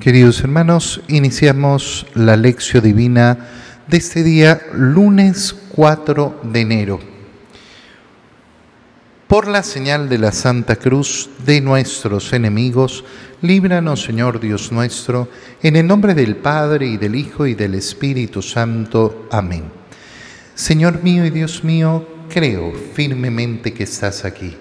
Queridos 0.00 0.40
hermanos, 0.40 1.02
iniciamos 1.08 2.06
la 2.14 2.34
lección 2.34 2.82
divina 2.82 3.36
de 3.86 3.98
este 3.98 4.22
día, 4.22 4.62
lunes 4.72 5.54
4 5.68 6.40
de 6.44 6.60
enero. 6.60 6.98
Por 9.28 9.48
la 9.48 9.62
señal 9.62 10.08
de 10.08 10.16
la 10.16 10.32
Santa 10.32 10.76
Cruz 10.76 11.28
de 11.44 11.60
nuestros 11.60 12.32
enemigos, 12.32 13.04
líbranos, 13.42 14.02
Señor 14.02 14.40
Dios 14.40 14.72
nuestro, 14.72 15.28
en 15.62 15.76
el 15.76 15.86
nombre 15.86 16.14
del 16.14 16.36
Padre 16.36 16.86
y 16.86 16.96
del 16.96 17.14
Hijo 17.14 17.46
y 17.46 17.54
del 17.54 17.74
Espíritu 17.74 18.40
Santo. 18.40 19.28
Amén. 19.30 19.64
Señor 20.54 21.02
mío 21.02 21.26
y 21.26 21.30
Dios 21.30 21.64
mío, 21.64 22.08
creo 22.30 22.72
firmemente 22.94 23.74
que 23.74 23.84
estás 23.84 24.24
aquí, 24.24 24.56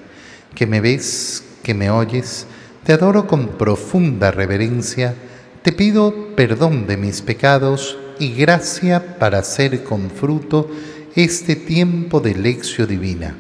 que 0.54 0.68
me 0.68 0.82
ves, 0.82 1.42
que 1.64 1.74
me 1.74 1.90
oyes 1.90 2.48
te 2.84 2.94
adoro 2.94 3.28
con 3.28 3.50
profunda 3.50 4.32
reverencia, 4.32 5.14
te 5.62 5.72
pido 5.72 6.36
perdón 6.36 6.88
de 6.88 6.98
mis 6.98 7.22
pecados 7.22 7.98
y 8.18 8.34
gracia 8.34 9.20
para 9.20 9.40
hacer 9.40 9.84
con 9.84 10.10
fruto 10.10 10.70
este 11.16 11.56
tiempo 11.56 12.20
de 12.20 12.34
lección 12.34 12.88
divina. 12.88 13.36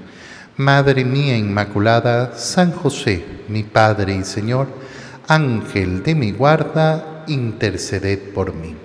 Madre 0.57 1.05
mía 1.05 1.37
Inmaculada, 1.37 2.37
San 2.37 2.71
José, 2.71 3.23
mi 3.47 3.63
Padre 3.63 4.15
y 4.15 4.23
Señor, 4.23 4.67
Ángel 5.27 6.03
de 6.03 6.13
mi 6.13 6.31
guarda, 6.31 7.23
interceded 7.27 8.33
por 8.33 8.53
mí. 8.53 8.75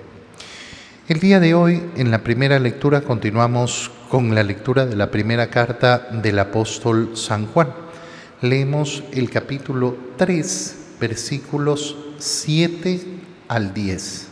El 1.07 1.19
día 1.19 1.39
de 1.39 1.53
hoy, 1.53 1.83
en 1.95 2.09
la 2.09 2.23
primera 2.23 2.57
lectura, 2.57 3.01
continuamos 3.01 3.91
con 4.09 4.33
la 4.33 4.43
lectura 4.43 4.85
de 4.85 4.95
la 4.95 5.11
primera 5.11 5.49
carta 5.49 6.07
del 6.11 6.39
apóstol 6.39 7.11
San 7.15 7.45
Juan 7.47 7.86
leemos 8.41 9.03
el 9.13 9.29
capítulo 9.29 9.97
3, 10.17 10.75
versículos 10.99 11.95
7 12.19 13.01
al 13.47 13.73
10. 13.73 14.27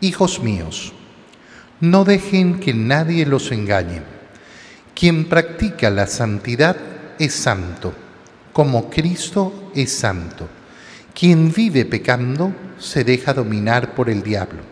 Hijos 0.00 0.42
míos, 0.42 0.92
no 1.80 2.04
dejen 2.04 2.58
que 2.58 2.72
nadie 2.72 3.26
los 3.26 3.52
engañe. 3.52 4.02
Quien 4.94 5.28
practica 5.28 5.90
la 5.90 6.06
santidad 6.06 6.76
es 7.18 7.34
santo, 7.34 7.92
como 8.52 8.88
Cristo 8.88 9.70
es 9.74 9.92
santo. 9.92 10.48
Quien 11.14 11.52
vive 11.52 11.84
pecando 11.84 12.54
se 12.78 13.04
deja 13.04 13.34
dominar 13.34 13.94
por 13.94 14.08
el 14.08 14.22
diablo, 14.22 14.62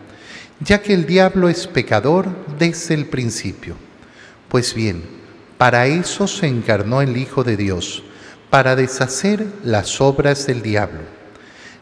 ya 0.59 0.81
que 0.81 0.93
el 0.93 1.05
diablo 1.05 1.47
es 1.47 1.67
pecador 1.67 2.27
desde 2.57 2.95
el 2.95 3.05
principio. 3.05 3.75
Pues 4.47 4.73
bien, 4.73 5.18
para 5.59 5.87
eso 5.87 6.25
se 6.25 6.47
encarnó 6.47 7.01
el 7.01 7.17
Hijo 7.17 7.43
de 7.43 7.57
Dios, 7.57 8.01
para 8.49 8.77
deshacer 8.77 9.45
las 9.61 9.99
obras 9.99 10.47
del 10.47 10.61
diablo. 10.61 11.01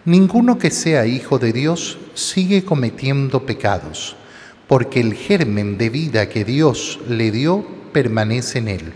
Ninguno 0.03 0.57
que 0.57 0.71
sea 0.71 1.05
hijo 1.05 1.37
de 1.37 1.53
Dios 1.53 1.99
sigue 2.15 2.65
cometiendo 2.65 3.45
pecados, 3.45 4.15
porque 4.67 4.99
el 4.99 5.13
germen 5.13 5.77
de 5.77 5.91
vida 5.91 6.27
que 6.27 6.43
Dios 6.43 6.99
le 7.07 7.29
dio 7.29 7.67
permanece 7.93 8.57
en 8.57 8.67
él. 8.67 8.93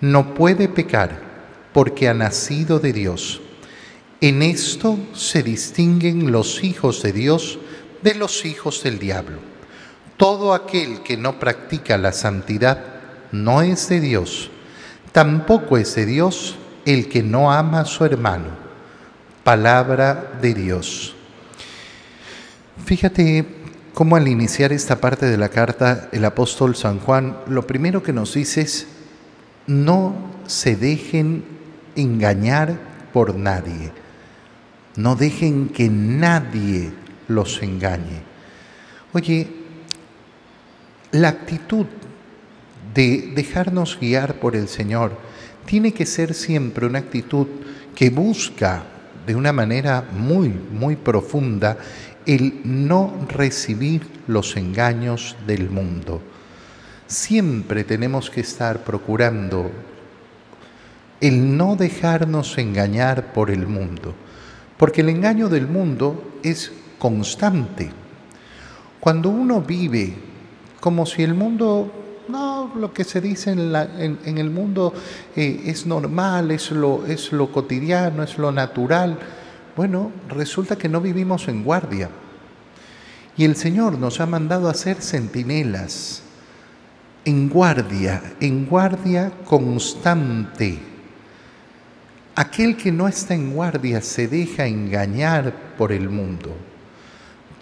No 0.00 0.34
puede 0.34 0.66
pecar, 0.66 1.20
porque 1.72 2.08
ha 2.08 2.14
nacido 2.14 2.80
de 2.80 2.92
Dios. 2.92 3.40
En 4.20 4.42
esto 4.42 4.98
se 5.14 5.44
distinguen 5.44 6.32
los 6.32 6.64
hijos 6.64 7.04
de 7.04 7.12
Dios 7.12 7.60
de 8.02 8.16
los 8.16 8.44
hijos 8.46 8.82
del 8.82 8.98
diablo. 8.98 9.38
Todo 10.16 10.54
aquel 10.54 11.04
que 11.04 11.16
no 11.16 11.38
practica 11.38 11.96
la 11.98 12.10
santidad 12.10 12.91
no 13.32 13.62
es 13.62 13.88
de 13.88 14.00
Dios. 14.00 14.50
Tampoco 15.10 15.76
es 15.76 15.94
de 15.94 16.06
Dios 16.06 16.56
el 16.84 17.08
que 17.08 17.22
no 17.22 17.52
ama 17.52 17.80
a 17.80 17.84
su 17.84 18.04
hermano. 18.04 18.48
Palabra 19.44 20.38
de 20.40 20.54
Dios. 20.54 21.14
Fíjate 22.84 23.46
cómo 23.94 24.16
al 24.16 24.28
iniciar 24.28 24.72
esta 24.72 25.00
parte 25.00 25.26
de 25.26 25.36
la 25.36 25.48
carta 25.48 26.08
el 26.12 26.24
apóstol 26.24 26.76
San 26.76 27.00
Juan, 27.00 27.36
lo 27.48 27.66
primero 27.66 28.02
que 28.02 28.12
nos 28.12 28.34
dice 28.34 28.62
es, 28.62 28.86
no 29.66 30.14
se 30.46 30.76
dejen 30.76 31.44
engañar 31.96 32.78
por 33.12 33.34
nadie. 33.34 33.92
No 34.96 35.16
dejen 35.16 35.68
que 35.68 35.88
nadie 35.88 36.92
los 37.28 37.62
engañe. 37.62 38.22
Oye, 39.12 39.48
la 41.12 41.28
actitud 41.28 41.86
de 42.94 43.32
dejarnos 43.34 43.98
guiar 44.00 44.34
por 44.34 44.56
el 44.56 44.68
Señor 44.68 45.16
tiene 45.64 45.92
que 45.92 46.06
ser 46.06 46.34
siempre 46.34 46.86
una 46.86 46.98
actitud 46.98 47.46
que 47.94 48.10
busca 48.10 48.84
de 49.26 49.34
una 49.34 49.52
manera 49.52 50.04
muy, 50.12 50.48
muy 50.48 50.96
profunda 50.96 51.78
el 52.26 52.60
no 52.64 53.26
recibir 53.28 54.06
los 54.26 54.56
engaños 54.56 55.36
del 55.46 55.70
mundo. 55.70 56.20
Siempre 57.06 57.84
tenemos 57.84 58.30
que 58.30 58.40
estar 58.40 58.84
procurando 58.84 59.70
el 61.20 61.56
no 61.56 61.76
dejarnos 61.76 62.58
engañar 62.58 63.32
por 63.32 63.50
el 63.50 63.66
mundo, 63.66 64.14
porque 64.76 65.02
el 65.02 65.08
engaño 65.08 65.48
del 65.48 65.68
mundo 65.68 66.38
es 66.42 66.72
constante. 66.98 67.90
Cuando 68.98 69.28
uno 69.28 69.60
vive 69.60 70.14
como 70.80 71.06
si 71.06 71.22
el 71.22 71.34
mundo 71.34 72.01
no, 72.28 72.72
lo 72.76 72.92
que 72.92 73.04
se 73.04 73.20
dice 73.20 73.50
en, 73.50 74.38
el 74.38 74.50
mundo 74.50 74.92
eh, 75.36 75.62
es 75.66 75.86
normal, 75.86 76.50
es 76.50 76.70
lo, 76.70 77.06
es 77.06 77.32
lo 77.32 77.50
cotidiano, 77.50 78.22
es 78.22 78.38
lo 78.38 78.52
natural. 78.52 79.18
Bueno, 79.76 80.12
resulta 80.28 80.76
que 80.76 80.88
no 80.88 81.00
vivimos 81.00 81.48
en 81.48 81.64
guardia. 81.64 82.10
Y 83.36 83.44
el 83.44 83.56
Señor 83.56 83.98
nos 83.98 84.20
ha 84.20 84.26
mandado 84.26 84.68
a 84.68 84.74
ser 84.74 85.00
centinelas, 85.00 86.22
en 87.24 87.48
guardia, 87.48 88.22
en 88.40 88.66
guardia 88.66 89.32
constante. 89.44 90.78
Aquel 92.34 92.76
que 92.76 92.92
no 92.92 93.08
está 93.08 93.34
en 93.34 93.52
guardia 93.52 94.00
se 94.00 94.28
deja 94.28 94.66
engañar 94.66 95.74
por 95.76 95.92
el 95.92 96.08
mundo. 96.08 96.56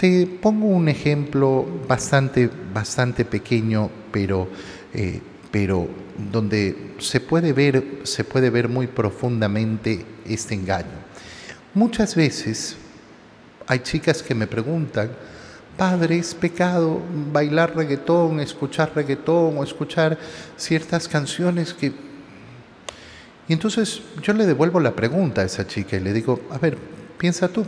Te 0.00 0.26
pongo 0.26 0.68
un 0.68 0.88
ejemplo 0.88 1.66
bastante, 1.86 2.48
bastante 2.72 3.26
pequeño, 3.26 3.90
pero, 4.10 4.48
eh, 4.94 5.20
pero 5.50 5.88
donde 6.32 6.94
se 7.00 7.20
puede, 7.20 7.52
ver, 7.52 7.84
se 8.04 8.24
puede 8.24 8.48
ver 8.48 8.70
muy 8.70 8.86
profundamente 8.86 10.06
este 10.24 10.54
engaño. 10.54 10.86
Muchas 11.74 12.14
veces 12.14 12.76
hay 13.66 13.80
chicas 13.80 14.22
que 14.22 14.34
me 14.34 14.46
preguntan, 14.46 15.10
Padre, 15.76 16.16
¿es 16.16 16.34
pecado 16.34 17.02
bailar 17.30 17.76
reggaetón, 17.76 18.40
escuchar 18.40 18.92
reggaetón 18.94 19.58
o 19.58 19.64
escuchar 19.64 20.16
ciertas 20.56 21.08
canciones 21.08 21.74
que... 21.74 21.92
Y 23.48 23.52
entonces 23.52 24.00
yo 24.22 24.32
le 24.32 24.46
devuelvo 24.46 24.80
la 24.80 24.96
pregunta 24.96 25.42
a 25.42 25.44
esa 25.44 25.66
chica 25.66 25.98
y 25.98 26.00
le 26.00 26.14
digo, 26.14 26.40
a 26.50 26.56
ver, 26.56 26.78
piensa 27.18 27.48
tú, 27.48 27.66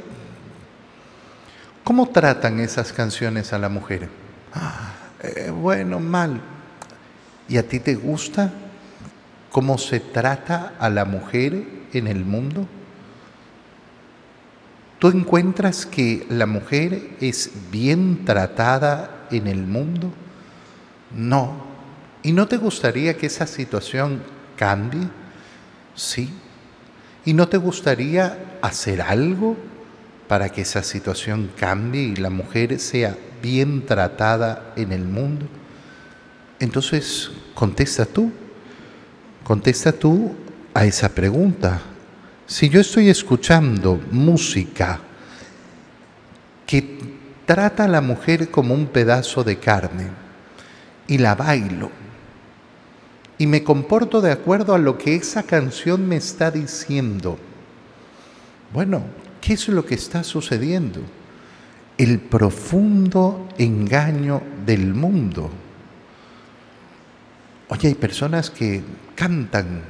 ¿Cómo 1.85 2.09
tratan 2.11 2.61
esas 2.61 2.93
canciones 2.93 3.53
a 3.53 3.59
la 3.59 3.69
mujer? 3.69 4.09
Ah, 4.55 4.93
eh, 5.21 5.51
bueno, 5.51 5.99
mal. 5.99 6.41
¿Y 7.49 7.57
a 7.57 7.67
ti 7.67 7.81
te 7.81 7.97
gusta 7.97 8.53
cómo 9.51 9.77
se 9.79 9.99
trata 9.99 10.75
a 10.79 10.89
la 10.89 11.05
mujer 11.05 11.65
en 11.93 12.07
el 12.07 12.25
mundo? 12.25 12.69
¿Tú 15.01 15.09
encuentras 15.09 15.85
que 15.85 16.25
la 16.31 16.47
mujer 16.47 17.17
es 17.21 17.51
bien 17.73 18.25
tratada 18.25 19.27
en 19.33 19.49
el 19.49 19.67
mundo? 19.67 20.13
No. 21.11 21.65
¿Y 22.23 22.31
no 22.31 22.47
te 22.47 22.59
gustaría 22.59 23.17
que 23.17 23.27
esa 23.27 23.49
situación 23.49 24.23
cambie? 24.57 25.09
Sí. 25.97 26.33
¿Y 27.25 27.35
no 27.35 27.49
te 27.49 27.57
gustaría 27.57 28.59
hacer 28.63 29.03
algo 29.03 29.57
para 30.33 30.49
que 30.49 30.63
esa 30.63 30.83
situación 30.83 31.51
cambie 31.59 32.05
y 32.05 32.17
la 32.17 32.31
mujer 32.31 32.81
sea 32.81 33.15
bien 33.43 33.85
tratada 33.85 34.73
en 34.77 34.91
el 34.93 35.05
mundo? 35.05 35.45
Entonces, 36.59 37.31
contesta 37.53 38.07
tú, 38.07 38.33
contesta 39.45 39.93
tú 39.93 40.35
a 40.73 40.87
esa 40.87 41.11
pregunta. 41.11 41.83
Si 42.47 42.71
yo 42.71 42.81
estoy 42.81 43.11
escuchando 43.11 44.01
música 44.11 45.01
que 46.67 46.99
trata 47.45 47.85
a 47.85 47.89
la 47.89 48.01
mujer 48.01 48.51
como 48.51 48.73
un 48.73 48.87
pedazo 48.87 49.45
de 49.45 49.59
carne 49.59 50.07
y 51.09 51.19
la 51.19 51.35
bailo 51.35 51.91
y 53.37 53.47
me 53.47 53.63
comporto 53.63 54.23
de 54.23 54.33
acuerdo 54.33 54.75
a 54.75 54.79
lo 54.79 54.97
que 54.97 55.15
esa 55.15 55.43
canción 55.43 56.09
me 56.09 56.17
está 56.17 56.51
diciendo, 56.51 57.37
bueno, 58.73 59.03
¿Qué 59.43 59.55
es 59.55 59.67
lo 59.67 59.85
que 59.85 59.97
está 59.97 60.23
sucediendo? 60.23 61.01
El 61.99 62.21
profundo 62.21 63.49
engaño 63.59 64.41
del 64.65 64.95
mundo. 64.95 65.51
Oye, 67.69 67.89
hay 67.89 67.95
personas 67.97 68.51
que 68.51 68.85
cantan 69.17 69.83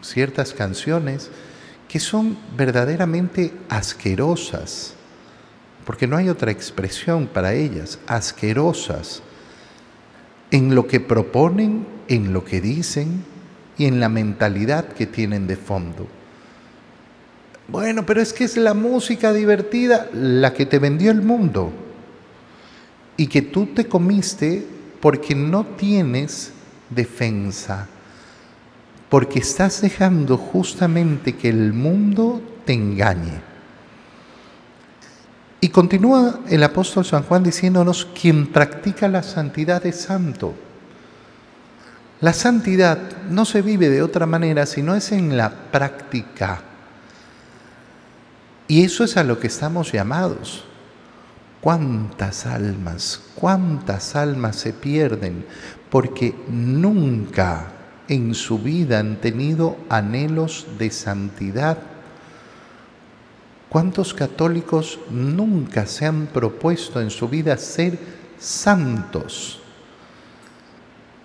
ciertas 0.00 0.54
canciones 0.54 1.30
que 1.86 2.00
son 2.00 2.38
verdaderamente 2.56 3.52
asquerosas. 3.68 4.94
porque 5.84 6.08
no 6.08 6.16
hay 6.16 6.28
otra 6.28 6.50
expresión 6.50 7.28
para 7.28 7.54
ellas, 7.54 8.00
asquerosas, 8.08 9.22
en 10.50 10.74
lo 10.74 10.88
que 10.88 10.98
proponen, 10.98 11.86
en 12.08 12.32
lo 12.32 12.44
que 12.44 12.60
dicen 12.60 13.24
y 13.78 13.84
en 13.84 14.00
la 14.00 14.08
mentalidad 14.08 14.88
que 14.88 15.06
tienen 15.06 15.46
de 15.46 15.54
fondo. 15.54 16.08
Bueno, 17.68 18.06
pero 18.06 18.20
es 18.20 18.32
que 18.32 18.44
es 18.44 18.56
la 18.56 18.74
música 18.74 19.32
divertida 19.32 20.08
la 20.12 20.52
que 20.52 20.66
te 20.66 20.78
vendió 20.78 21.10
el 21.10 21.22
mundo 21.22 21.72
y 23.16 23.26
que 23.26 23.42
tú 23.42 23.66
te 23.66 23.86
comiste 23.86 24.64
porque 25.00 25.34
no 25.34 25.64
tienes 25.64 26.52
defensa, 26.90 27.88
porque 29.08 29.40
estás 29.40 29.80
dejando 29.80 30.36
justamente 30.36 31.34
que 31.34 31.48
el 31.48 31.72
mundo 31.72 32.40
te 32.64 32.72
engañe. 32.72 33.40
Y 35.60 35.70
continúa 35.70 36.40
el 36.48 36.62
apóstol 36.62 37.04
San 37.04 37.24
Juan 37.24 37.42
diciéndonos, 37.42 38.06
quien 38.20 38.46
practica 38.46 39.08
la 39.08 39.22
santidad 39.24 39.84
es 39.86 39.96
santo. 39.96 40.54
La 42.20 42.32
santidad 42.32 42.98
no 43.28 43.44
se 43.44 43.62
vive 43.62 43.90
de 43.90 44.02
otra 44.02 44.26
manera 44.26 44.66
sino 44.66 44.94
es 44.94 45.10
en 45.12 45.36
la 45.36 45.50
práctica. 45.50 46.62
Y 48.68 48.84
eso 48.84 49.04
es 49.04 49.16
a 49.16 49.24
lo 49.24 49.38
que 49.38 49.46
estamos 49.46 49.92
llamados. 49.92 50.64
¿Cuántas 51.60 52.46
almas, 52.46 53.20
cuántas 53.34 54.14
almas 54.16 54.56
se 54.56 54.72
pierden 54.72 55.44
porque 55.90 56.34
nunca 56.48 57.72
en 58.08 58.34
su 58.34 58.58
vida 58.58 59.00
han 59.00 59.16
tenido 59.16 59.76
anhelos 59.88 60.66
de 60.78 60.90
santidad? 60.90 61.78
¿Cuántos 63.68 64.14
católicos 64.14 65.00
nunca 65.10 65.86
se 65.86 66.06
han 66.06 66.26
propuesto 66.26 67.00
en 67.00 67.10
su 67.10 67.28
vida 67.28 67.56
ser 67.56 67.98
santos? 68.38 69.60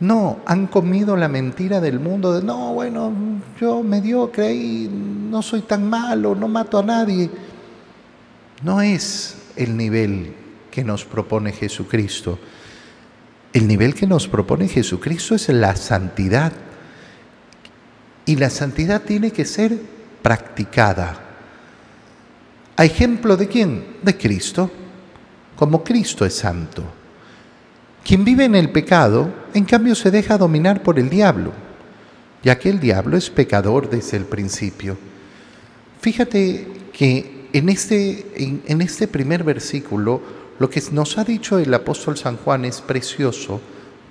No, 0.01 0.39
han 0.47 0.65
comido 0.65 1.15
la 1.15 1.27
mentira 1.27 1.79
del 1.79 1.99
mundo 1.99 2.33
de, 2.33 2.43
no, 2.43 2.73
bueno, 2.73 3.13
yo 3.59 3.83
mediocre 3.83 4.51
y 4.51 4.89
no 4.89 5.43
soy 5.43 5.61
tan 5.61 5.87
malo, 5.87 6.33
no 6.33 6.47
mato 6.47 6.79
a 6.79 6.83
nadie. 6.83 7.29
No 8.63 8.81
es 8.81 9.37
el 9.55 9.77
nivel 9.77 10.33
que 10.71 10.83
nos 10.83 11.05
propone 11.05 11.51
Jesucristo. 11.51 12.39
El 13.53 13.67
nivel 13.67 13.93
que 13.93 14.07
nos 14.07 14.27
propone 14.27 14.67
Jesucristo 14.67 15.35
es 15.35 15.49
la 15.49 15.75
santidad. 15.75 16.51
Y 18.25 18.37
la 18.37 18.49
santidad 18.49 19.03
tiene 19.03 19.29
que 19.29 19.45
ser 19.45 19.77
practicada. 20.23 21.19
¿A 22.75 22.85
ejemplo 22.85 23.37
de 23.37 23.47
quién? 23.47 23.97
De 24.01 24.17
Cristo. 24.17 24.71
Como 25.55 25.83
Cristo 25.83 26.25
es 26.25 26.33
santo. 26.33 27.00
Quien 28.03 28.23
vive 28.25 28.45
en 28.45 28.55
el 28.55 28.71
pecado, 28.71 29.31
en 29.53 29.65
cambio, 29.65 29.95
se 29.95 30.11
deja 30.11 30.37
dominar 30.37 30.81
por 30.81 30.97
el 30.97 31.09
diablo, 31.09 31.53
ya 32.43 32.57
que 32.57 32.69
el 32.69 32.79
diablo 32.79 33.17
es 33.17 33.29
pecador 33.29 33.89
desde 33.89 34.17
el 34.17 34.25
principio. 34.25 34.97
Fíjate 35.99 36.67
que 36.91 37.47
en 37.53 37.69
este, 37.69 38.25
en, 38.65 38.81
este 38.81 39.07
primer 39.07 39.43
versículo, 39.43 40.21
lo 40.57 40.69
que 40.69 40.81
nos 40.91 41.17
ha 41.17 41.23
dicho 41.23 41.59
el 41.59 41.73
apóstol 41.73 42.17
San 42.17 42.37
Juan 42.37 42.65
es 42.65 42.81
precioso. 42.81 43.61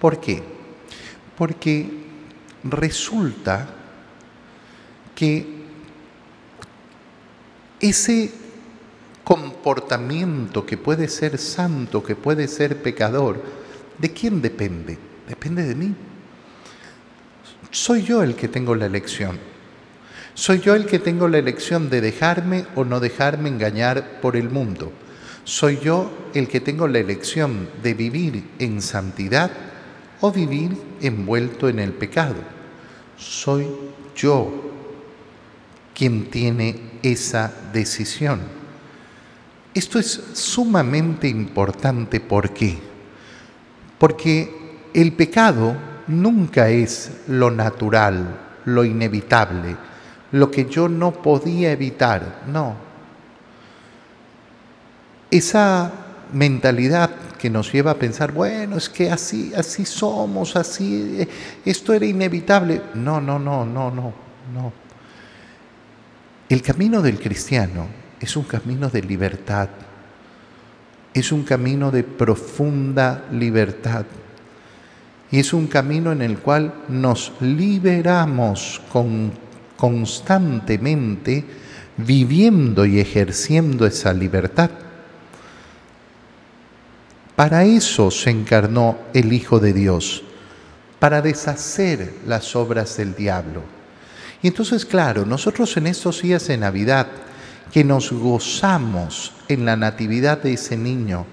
¿Por 0.01 0.21
qué? 0.21 0.43
Porque 1.37 1.89
resulta 2.63 3.69
que 5.15 5.61
ese 7.81 8.31
comportamiento 9.25 10.65
que 10.65 10.77
puede 10.77 11.09
ser 11.09 11.39
santo, 11.39 12.03
que 12.03 12.15
puede 12.15 12.47
ser 12.47 12.83
pecador, 12.83 13.43
¿De 14.00 14.11
quién 14.12 14.41
depende? 14.41 14.99
Depende 15.29 15.64
de 15.64 15.75
mí. 15.75 15.94
Soy 17.70 18.02
yo 18.02 18.23
el 18.23 18.35
que 18.35 18.49
tengo 18.49 18.75
la 18.75 18.87
elección. 18.87 19.38
Soy 20.35 20.61
yo 20.61 20.75
el 20.75 20.87
que 20.87 20.99
tengo 20.99 21.29
la 21.29 21.38
elección 21.38 21.91
de 21.91 22.00
dejarme 22.00 22.64
o 22.75 22.85
no 22.85 22.99
dejarme 22.99 23.49
engañar 23.49 24.20
por 24.20 24.37
el 24.37 24.49
mundo. 24.49 24.91
Soy 25.44 25.79
yo 25.79 26.11
el 26.35 26.49
que 26.49 26.61
tengo 26.61 26.88
la 26.88 26.99
elección 26.99 27.69
de 27.82 27.94
vivir 27.94 28.44
en 28.58 28.81
santidad 28.81 29.50
o 30.20 30.32
vivir 30.32 30.76
envuelto 31.02 31.69
en 31.69 31.79
el 31.79 31.93
pecado. 31.93 32.37
Soy 33.19 33.67
yo 34.17 34.73
quien 35.94 36.31
tiene 36.31 36.81
esa 37.02 37.52
decisión. 37.73 38.41
Esto 39.75 39.99
es 39.99 40.23
sumamente 40.32 41.29
importante. 41.29 42.19
¿Por 42.19 42.55
qué? 42.55 42.90
Porque 44.00 44.88
el 44.94 45.12
pecado 45.12 45.76
nunca 46.06 46.70
es 46.70 47.19
lo 47.29 47.50
natural, 47.50 48.35
lo 48.64 48.82
inevitable, 48.82 49.76
lo 50.32 50.50
que 50.50 50.64
yo 50.64 50.88
no 50.88 51.12
podía 51.12 51.70
evitar, 51.70 52.44
no. 52.47 52.76
Esa 55.31 55.93
mentalidad 56.32 57.11
que 57.38 57.50
nos 57.50 57.70
lleva 57.70 57.91
a 57.91 57.97
pensar, 57.97 58.32
bueno, 58.32 58.79
es 58.79 58.88
que 58.88 59.11
así, 59.11 59.52
así 59.55 59.85
somos, 59.85 60.56
así, 60.56 61.19
eh, 61.20 61.29
esto 61.67 61.93
era 61.93 62.06
inevitable. 62.06 62.81
No, 62.94 63.20
no, 63.20 63.38
no, 63.38 63.67
no, 63.67 63.91
no, 63.91 64.14
no. 64.55 64.73
El 66.49 66.62
camino 66.62 67.02
del 67.02 67.20
cristiano 67.20 67.87
es 68.19 68.35
un 68.35 68.44
camino 68.44 68.88
de 68.88 69.02
libertad, 69.02 69.69
es 71.21 71.33
un 71.33 71.45
camino 71.45 71.91
de 71.91 72.03
profunda 72.03 73.25
libertad. 73.33 74.05
Y 75.31 75.39
es 75.39 75.53
un 75.53 75.67
camino 75.69 76.11
en 76.13 76.23
el 76.23 76.39
cual 76.39 76.75
nos 76.89 77.33
liberamos 77.41 78.83
constantemente 79.77 81.45
viviendo 81.97 82.85
y 82.85 82.99
ejerciendo 82.99 83.87
esa 83.87 84.13
libertad. 84.13 84.71
Para 87.37 87.65
eso 87.65 88.11
se 88.11 88.31
encarnó 88.31 88.99
el 89.15 89.33
Hijo 89.33 89.61
de 89.61 89.73
Dios, 89.73 90.25
para 90.99 91.23
deshacer 91.23 92.13
las 92.27 92.55
obras 92.55 92.97
del 92.97 93.15
diablo. 93.15 93.63
Y 94.43 94.49
entonces, 94.49 94.85
claro, 94.85 95.25
nosotros 95.25 95.77
en 95.77 95.87
estos 95.87 96.23
días 96.23 96.47
de 96.49 96.59
Navidad, 96.59 97.07
que 97.73 97.85
nos 97.85 98.13
gozamos 98.13 99.33
en 99.49 99.65
la 99.65 99.77
natividad 99.77 100.43
de 100.43 100.55
ese 100.55 100.77
niño, 100.77 101.25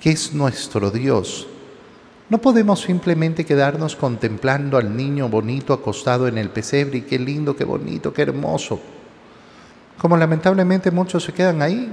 que 0.00 0.10
es 0.10 0.34
nuestro 0.34 0.90
Dios. 0.90 1.46
No 2.28 2.38
podemos 2.38 2.80
simplemente 2.80 3.46
quedarnos 3.46 3.96
contemplando 3.96 4.76
al 4.76 4.94
niño 4.94 5.28
bonito 5.28 5.72
acostado 5.72 6.28
en 6.28 6.36
el 6.36 6.50
pesebre 6.50 6.98
y 6.98 7.02
qué 7.02 7.18
lindo, 7.18 7.56
qué 7.56 7.64
bonito, 7.64 8.12
qué 8.12 8.22
hermoso. 8.22 8.80
Como 9.96 10.16
lamentablemente 10.16 10.90
muchos 10.90 11.24
se 11.24 11.32
quedan 11.32 11.62
ahí, 11.62 11.90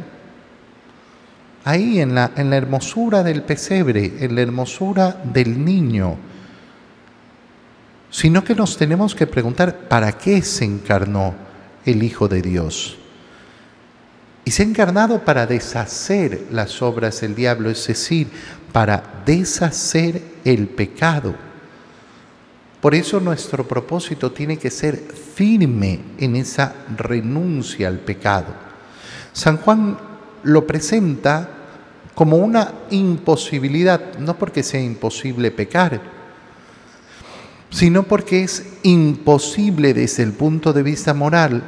ahí 1.63 2.00
en 2.00 2.15
la, 2.15 2.32
en 2.36 2.50
la 2.50 2.58
hermosura 2.58 3.24
del 3.24 3.44
pesebre, 3.44 4.13
en 4.20 4.36
la 4.36 4.42
hermosura 4.42 5.22
del 5.24 5.63
niño, 5.63 6.18
sino 8.10 8.44
que 8.44 8.56
nos 8.56 8.77
tenemos 8.77 9.15
que 9.15 9.27
preguntar, 9.27 9.88
¿para 9.88 10.12
qué 10.13 10.42
se 10.42 10.65
encarnó 10.65 11.34
el 11.86 12.04
Hijo 12.04 12.27
de 12.27 12.42
Dios? 12.42 12.98
Y 14.46 14.52
se 14.52 14.62
ha 14.62 14.66
encarnado 14.68 15.25
para 15.25 15.48
deshacer 15.48 16.48
las 16.52 16.84
obras 16.84 17.20
del 17.22 17.34
diablo, 17.34 17.72
es 17.72 17.88
decir, 17.88 18.28
para 18.72 19.24
deshacer 19.25 20.22
el 20.46 20.68
pecado. 20.68 21.34
Por 22.80 22.94
eso 22.94 23.20
nuestro 23.20 23.68
propósito 23.68 24.32
tiene 24.32 24.58
que 24.58 24.70
ser 24.70 24.98
firme 24.98 26.00
en 26.20 26.36
esa 26.36 26.75
renuncia 26.96 27.88
al 27.88 27.98
pecado. 27.98 28.54
San 29.34 29.58
Juan 29.58 29.98
lo 30.44 30.68
presenta 30.68 31.50
como 32.14 32.38
una 32.38 32.72
imposibilidad, 32.92 34.20
no 34.20 34.38
porque 34.38 34.62
sea 34.62 34.82
imposible 34.82 35.50
pecar, 35.50 36.00
sino 37.72 38.04
porque 38.04 38.44
es 38.44 38.64
imposible 38.84 39.96
desde 39.96 40.22
el 40.22 40.34
punto 40.34 40.72
de 40.72 40.84
vista 40.84 41.16
moral 41.16 41.64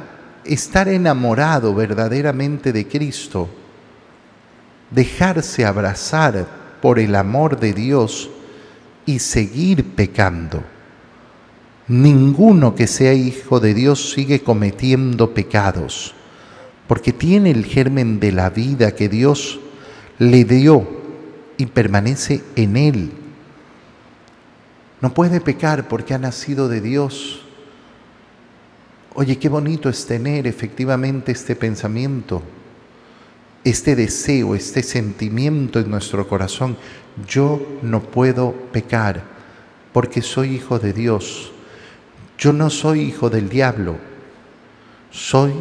estar 0.48 0.88
enamorado 0.88 1.74
verdaderamente 1.74 2.72
de 2.72 2.88
Cristo, 2.88 3.48
dejarse 4.90 5.64
abrazar 5.64 6.46
por 6.80 6.98
el 6.98 7.14
amor 7.14 7.60
de 7.60 7.72
Dios 7.74 8.30
y 9.04 9.18
seguir 9.18 9.84
pecando. 9.94 10.62
Ninguno 11.86 12.74
que 12.74 12.86
sea 12.86 13.14
hijo 13.14 13.60
de 13.60 13.74
Dios 13.74 14.10
sigue 14.10 14.42
cometiendo 14.42 15.32
pecados, 15.34 16.14
porque 16.86 17.12
tiene 17.12 17.50
el 17.50 17.64
germen 17.64 18.18
de 18.20 18.32
la 18.32 18.50
vida 18.50 18.94
que 18.94 19.08
Dios 19.08 19.60
le 20.18 20.44
dio 20.44 20.86
y 21.56 21.66
permanece 21.66 22.42
en 22.56 22.76
él. 22.76 23.12
No 25.00 25.14
puede 25.14 25.40
pecar 25.40 25.88
porque 25.88 26.14
ha 26.14 26.18
nacido 26.18 26.68
de 26.68 26.80
Dios 26.80 27.47
Oye, 29.20 29.36
qué 29.36 29.48
bonito 29.48 29.88
es 29.88 30.06
tener 30.06 30.46
efectivamente 30.46 31.32
este 31.32 31.56
pensamiento. 31.56 32.40
este 33.64 33.96
deseo, 33.96 34.54
este 34.54 34.84
sentimiento 34.84 35.80
en 35.80 35.90
nuestro 35.90 36.28
corazón. 36.28 36.76
Yo 37.28 37.60
no 37.82 38.00
puedo 38.00 38.52
pecar 38.70 39.24
porque 39.92 40.22
soy 40.22 40.54
hijo 40.54 40.78
de 40.78 40.92
Dios. 40.92 41.50
Yo 42.38 42.52
no 42.52 42.70
soy 42.70 43.00
hijo 43.00 43.28
del 43.28 43.48
diablo, 43.48 43.96
soy 45.10 45.52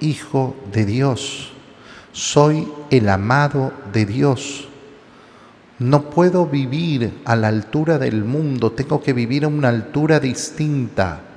hijo 0.00 0.56
de 0.72 0.84
Dios. 0.84 1.52
Soy 2.10 2.66
el 2.90 3.08
amado 3.08 3.72
de 3.92 4.06
Dios. 4.06 4.66
No 5.78 6.10
puedo 6.10 6.46
vivir 6.46 7.20
a 7.24 7.36
la 7.36 7.46
altura 7.46 7.98
del 7.98 8.24
mundo, 8.24 8.72
tengo 8.72 9.00
que 9.00 9.12
vivir 9.12 9.44
a 9.44 9.48
una 9.48 9.68
altura 9.68 10.18
distinta. 10.18 11.33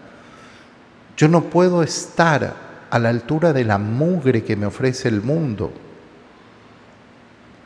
Yo 1.17 1.27
no 1.27 1.43
puedo 1.45 1.83
estar 1.83 2.55
a 2.89 2.99
la 2.99 3.09
altura 3.09 3.51
de 3.51 3.65
la 3.65 3.77
mugre 3.77 4.43
que 4.43 4.55
me 4.55 4.65
ofrece 4.65 5.09
el 5.09 5.21
mundo. 5.21 5.73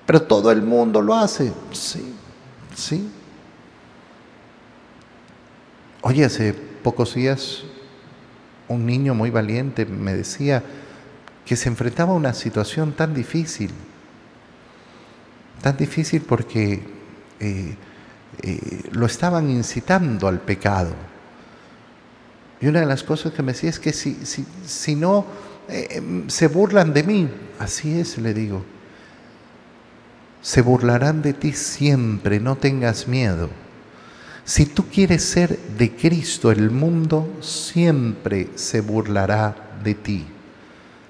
Pero 0.06 0.24
todo 0.24 0.52
el 0.52 0.64
mundo 0.64 1.02
lo 1.02 1.14
hace. 1.16 1.54
Sí, 1.72 2.16
sí. 2.74 3.12
Oye, 6.02 6.26
hace 6.26 6.54
pocos 6.54 7.14
días 7.14 7.64
un 8.68 8.86
niño 8.86 9.14
muy 9.14 9.30
valiente 9.30 9.86
me 9.86 10.16
decía 10.16 10.64
que 11.46 11.56
se 11.56 11.70
enfrentaba 11.70 12.14
a 12.14 12.16
una 12.16 12.34
situación 12.34 12.94
tan 12.94 13.14
difícil 13.14 13.72
tan 15.62 15.78
difícil 15.78 16.22
porque 16.22 16.82
eh, 17.40 17.76
eh, 18.42 18.82
lo 18.92 19.06
estaban 19.06 19.50
incitando 19.50 20.28
al 20.28 20.40
pecado. 20.40 20.94
Y 22.62 22.68
una 22.68 22.82
de 22.82 22.86
las 22.86 23.04
cosas 23.04 23.34
que 23.34 23.42
me 23.42 23.54
decía 23.54 23.72
es 23.72 23.80
que 23.80 23.92
si, 23.92 24.18
si, 24.66 24.96
no 24.96 25.26
eh, 25.68 25.88
em, 25.92 26.30
se 26.30 26.48
burlan 26.48 26.94
de 26.94 27.04
mí, 27.04 27.28
así 27.58 28.00
es, 28.00 28.20
le 28.20 28.34
digo, 28.36 28.64
se 30.42 30.62
burlarán 30.62 31.22
de 31.22 31.34
ti 31.34 31.54
siempre, 31.54 32.40
no 32.40 32.56
tengas 32.56 33.08
miedo. 33.08 33.50
Si 34.44 34.66
tú 34.66 34.88
quieres 34.88 35.24
ser 35.24 35.58
de 35.78 35.96
Cristo, 35.96 36.52
el 36.52 36.72
mundo 36.72 37.38
siempre 37.42 38.50
se 38.56 38.82
burlará 38.82 39.78
de 39.84 39.96
ti. 39.96 40.28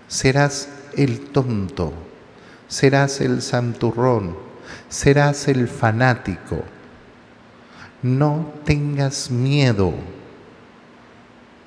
Serás 0.07 0.69
el 0.95 1.31
tonto, 1.31 1.93
serás 2.67 3.21
el 3.21 3.41
santurrón, 3.41 4.37
serás 4.89 5.47
el 5.47 5.67
fanático. 5.67 6.63
No 8.01 8.53
tengas 8.65 9.31
miedo, 9.31 9.93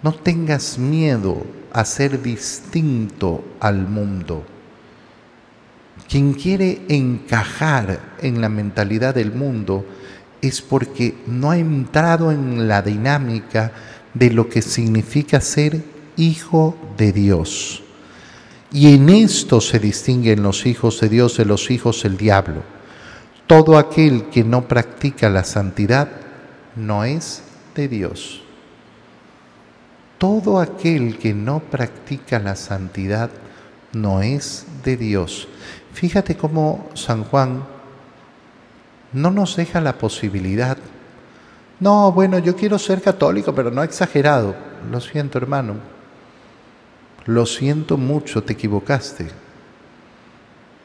no 0.04 0.12
tengas 0.12 0.78
miedo 0.78 1.46
a 1.72 1.82
ser 1.86 2.20
distinto 2.20 3.42
al 3.58 3.88
mundo. 3.88 4.44
Quien 6.06 6.34
quiere 6.34 6.82
encajar 6.90 8.16
en 8.20 8.42
la 8.42 8.50
mentalidad 8.50 9.14
del 9.14 9.32
mundo 9.32 9.86
es 10.42 10.60
porque 10.60 11.14
no 11.26 11.52
ha 11.52 11.56
entrado 11.56 12.30
en 12.30 12.68
la 12.68 12.82
dinámica 12.82 13.72
de 14.12 14.30
lo 14.30 14.50
que 14.50 14.60
significa 14.60 15.40
ser 15.40 15.82
hijo 16.18 16.76
de 16.98 17.12
Dios. 17.12 17.82
Y 18.70 18.92
en 18.92 19.08
esto 19.08 19.62
se 19.62 19.78
distinguen 19.78 20.42
los 20.42 20.66
hijos 20.66 21.00
de 21.00 21.08
Dios 21.08 21.38
de 21.38 21.46
los 21.46 21.70
hijos 21.70 22.02
del 22.02 22.18
diablo. 22.18 22.62
Todo 23.46 23.78
aquel 23.78 24.24
que 24.28 24.44
no 24.44 24.68
practica 24.68 25.30
la 25.30 25.44
santidad 25.44 26.10
no 26.76 27.04
es 27.04 27.42
de 27.74 27.88
Dios. 27.88 28.43
Todo 30.24 30.58
aquel 30.58 31.18
que 31.18 31.34
no 31.34 31.60
practica 31.60 32.38
la 32.38 32.56
santidad 32.56 33.28
no 33.92 34.22
es 34.22 34.64
de 34.82 34.96
Dios. 34.96 35.48
Fíjate 35.92 36.34
cómo 36.34 36.88
San 36.94 37.24
Juan 37.24 37.64
no 39.12 39.30
nos 39.30 39.56
deja 39.56 39.82
la 39.82 39.98
posibilidad. 39.98 40.78
No, 41.78 42.10
bueno, 42.10 42.38
yo 42.38 42.56
quiero 42.56 42.78
ser 42.78 43.02
católico, 43.02 43.54
pero 43.54 43.70
no 43.70 43.82
exagerado. 43.82 44.54
Lo 44.90 45.00
siento, 45.00 45.36
hermano 45.36 45.74
lo 47.26 47.46
siento 47.46 47.96
mucho, 47.96 48.42
te 48.42 48.52
equivocaste. 48.52 49.28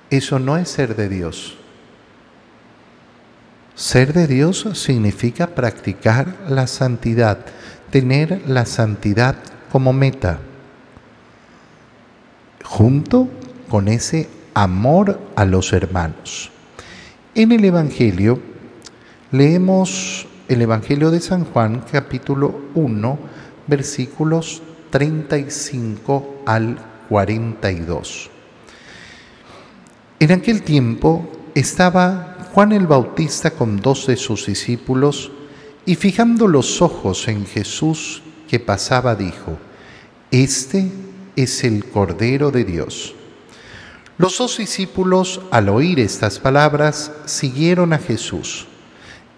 Eso 0.09 0.39
no 0.39 0.57
es 0.57 0.69
ser 0.69 0.95
de 0.95 1.09
Dios. 1.09 1.55
Ser 3.75 4.13
de 4.13 4.27
Dios 4.27 4.65
significa 4.73 5.47
practicar 5.47 6.35
la 6.49 6.67
santidad, 6.67 7.45
tener 7.91 8.43
la 8.47 8.65
santidad 8.65 9.35
como 9.71 9.93
meta, 9.93 10.39
junto 12.63 13.27
con 13.69 13.87
ese 13.87 14.29
amor 14.53 15.19
a 15.35 15.45
los 15.45 15.73
hermanos. 15.73 16.51
En 17.35 17.51
el 17.51 17.63
Evangelio 17.65 18.39
leemos 19.31 20.27
el 20.47 20.61
Evangelio 20.61 21.11
de 21.11 21.19
San 21.19 21.45
Juan 21.45 21.83
capítulo 21.91 22.59
1 22.73 23.19
versículos 23.67 24.61
35 24.89 26.43
al 26.45 26.77
42. 27.07 28.29
En 30.19 30.31
aquel 30.31 30.63
tiempo 30.63 31.29
estaba 31.53 32.37
Juan 32.51 32.71
el 32.71 32.87
Bautista 32.87 33.51
con 33.51 33.77
dos 33.77 34.07
de 34.07 34.17
sus 34.17 34.47
discípulos 34.47 35.31
y 35.85 35.95
fijando 35.95 36.47
los 36.47 36.81
ojos 36.81 37.27
en 37.27 37.45
Jesús 37.45 38.21
que 38.49 38.59
pasaba 38.59 39.15
dijo, 39.15 39.57
Este 40.31 40.91
es 41.35 41.63
el 41.63 41.85
Cordero 41.85 42.51
de 42.51 42.63
Dios. 42.65 43.15
Los 44.17 44.37
dos 44.37 44.57
discípulos, 44.57 45.41
al 45.51 45.69
oír 45.69 45.99
estas 45.99 46.39
palabras, 46.39 47.11
siguieron 47.25 47.93
a 47.93 47.99
Jesús. 47.99 48.67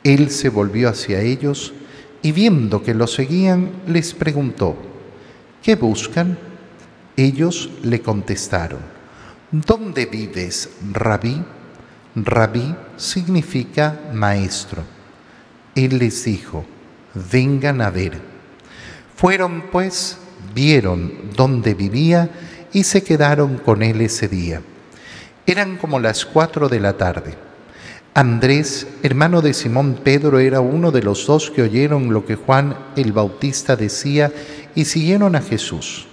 Él 0.04 0.32
se 0.32 0.50
volvió 0.50 0.90
hacia 0.90 1.22
ellos 1.22 1.74
y 2.24 2.32
viendo 2.32 2.82
que 2.82 2.96
lo 2.96 3.06
seguían, 3.06 3.72
les 3.88 4.14
preguntó, 4.14 4.76
¿Qué 5.62 5.76
buscan? 5.76 6.38
Ellos 7.16 7.70
le 7.84 8.02
contestaron, 8.02 8.80
¿dónde 9.52 10.08
vives, 10.08 10.72
rabí? 10.92 11.44
Rabí 12.16 12.76
significa 12.98 14.00
maestro. 14.14 14.84
Él 15.76 16.00
les 16.00 16.26
dijo, 16.26 16.66
vengan 17.32 17.82
a 17.82 17.90
ver. 17.90 18.20
Fueron 19.16 19.66
pues, 19.72 20.18
vieron 20.54 21.14
dónde 21.36 21.74
vivía 21.74 22.30
y 22.74 22.84
se 22.84 23.04
quedaron 23.04 23.58
con 23.58 23.84
él 23.84 24.02
ese 24.02 24.28
día. 24.28 24.62
Eran 25.46 25.78
como 25.78 26.00
las 26.00 26.26
cuatro 26.26 26.70
de 26.70 26.80
la 26.80 26.98
tarde. 26.98 27.36
Andrés, 28.14 28.88
hermano 29.04 29.42
de 29.42 29.54
Simón 29.54 30.00
Pedro, 30.04 30.40
era 30.40 30.60
uno 30.60 30.92
de 30.92 31.02
los 31.02 31.26
dos 31.26 31.50
que 31.50 31.62
oyeron 31.62 32.12
lo 32.12 32.26
que 32.26 32.36
Juan 32.36 32.78
el 32.98 33.14
Bautista 33.14 33.78
decía 33.78 34.32
y 34.76 34.86
siguieron 34.86 35.36
a 35.36 35.42
Jesús. 35.42 36.08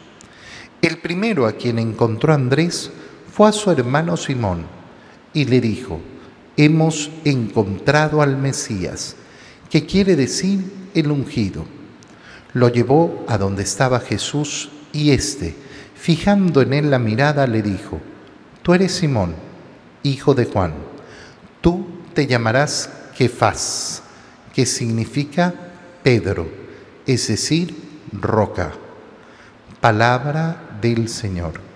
El 0.81 0.99
primero 0.99 1.47
a 1.47 1.53
quien 1.53 1.81
encontró 1.81 2.33
Andrés 2.33 2.93
fue 3.33 3.49
a 3.49 3.53
su 3.53 3.73
hermano 3.73 4.17
Simón 4.17 4.65
y 5.33 5.47
le 5.47 5.61
dijo, 5.61 6.00
hemos 6.57 7.11
encontrado 7.25 8.23
al 8.23 8.37
Mesías, 8.37 9.17
que 9.70 9.87
quiere 9.87 10.16
decir 10.16 10.90
el 10.94 11.10
ungido. 11.10 11.64
Lo 12.54 12.68
llevó 12.68 13.25
a 13.28 13.38
donde 13.38 13.62
estaba 13.62 14.00
Jesús 14.00 14.70
y 14.92 15.10
éste, 15.10 15.54
fijando 15.94 16.62
en 16.62 16.72
él 16.72 16.90
la 16.90 16.98
mirada, 16.98 17.46
le 17.46 17.62
dijo, 17.62 18.00
tú 18.62 18.75
eres 18.75 18.92
Simón, 18.92 19.34
hijo 20.02 20.34
de 20.34 20.46
Juan, 20.46 20.75
tú 21.60 21.87
te 22.14 22.26
llamarás 22.26 22.90
Kefas, 23.16 24.02
que 24.54 24.64
significa 24.64 25.54
Pedro, 26.02 26.48
es 27.06 27.28
decir, 27.28 27.75
roca. 28.12 28.72
Palabra 29.80 30.78
del 30.80 31.08
Señor. 31.08 31.68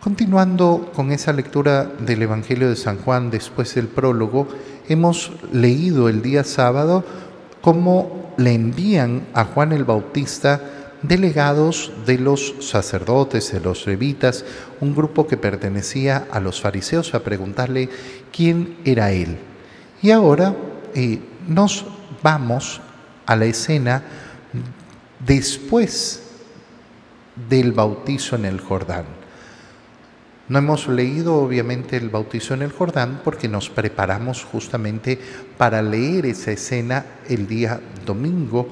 Continuando 0.00 0.92
con 0.94 1.12
esa 1.12 1.32
lectura 1.32 1.84
del 1.84 2.22
Evangelio 2.22 2.70
de 2.70 2.76
San 2.76 2.98
Juan 2.98 3.30
después 3.30 3.74
del 3.74 3.88
prólogo, 3.88 4.48
hemos 4.88 5.32
leído 5.52 6.08
el 6.08 6.22
día 6.22 6.44
sábado 6.44 7.04
cómo 7.60 8.34
le 8.36 8.54
envían 8.54 9.26
a 9.34 9.44
Juan 9.44 9.72
el 9.72 9.84
Bautista 9.84 10.60
delegados 11.02 11.92
de 12.06 12.18
los 12.18 12.54
sacerdotes, 12.60 13.52
de 13.52 13.60
los 13.60 13.86
levitas, 13.86 14.44
un 14.80 14.94
grupo 14.94 15.26
que 15.26 15.36
pertenecía 15.36 16.26
a 16.30 16.40
los 16.40 16.60
fariseos, 16.60 17.14
a 17.14 17.22
preguntarle 17.22 17.88
quién 18.32 18.78
era 18.84 19.12
él. 19.12 19.38
Y 20.02 20.10
ahora 20.10 20.54
eh, 20.94 21.20
nos 21.46 21.84
vamos 22.22 22.80
a 23.26 23.36
la 23.36 23.44
escena 23.44 24.02
después 25.24 26.22
del 27.48 27.72
bautizo 27.72 28.36
en 28.36 28.44
el 28.44 28.60
Jordán. 28.60 29.17
No 30.48 30.58
hemos 30.58 30.88
leído 30.88 31.34
obviamente 31.34 31.98
el 31.98 32.08
bautizo 32.08 32.54
en 32.54 32.62
el 32.62 32.72
Jordán 32.72 33.20
porque 33.22 33.48
nos 33.48 33.68
preparamos 33.68 34.44
justamente 34.44 35.18
para 35.58 35.82
leer 35.82 36.24
esa 36.24 36.52
escena 36.52 37.04
el 37.28 37.46
día 37.46 37.80
domingo, 38.06 38.66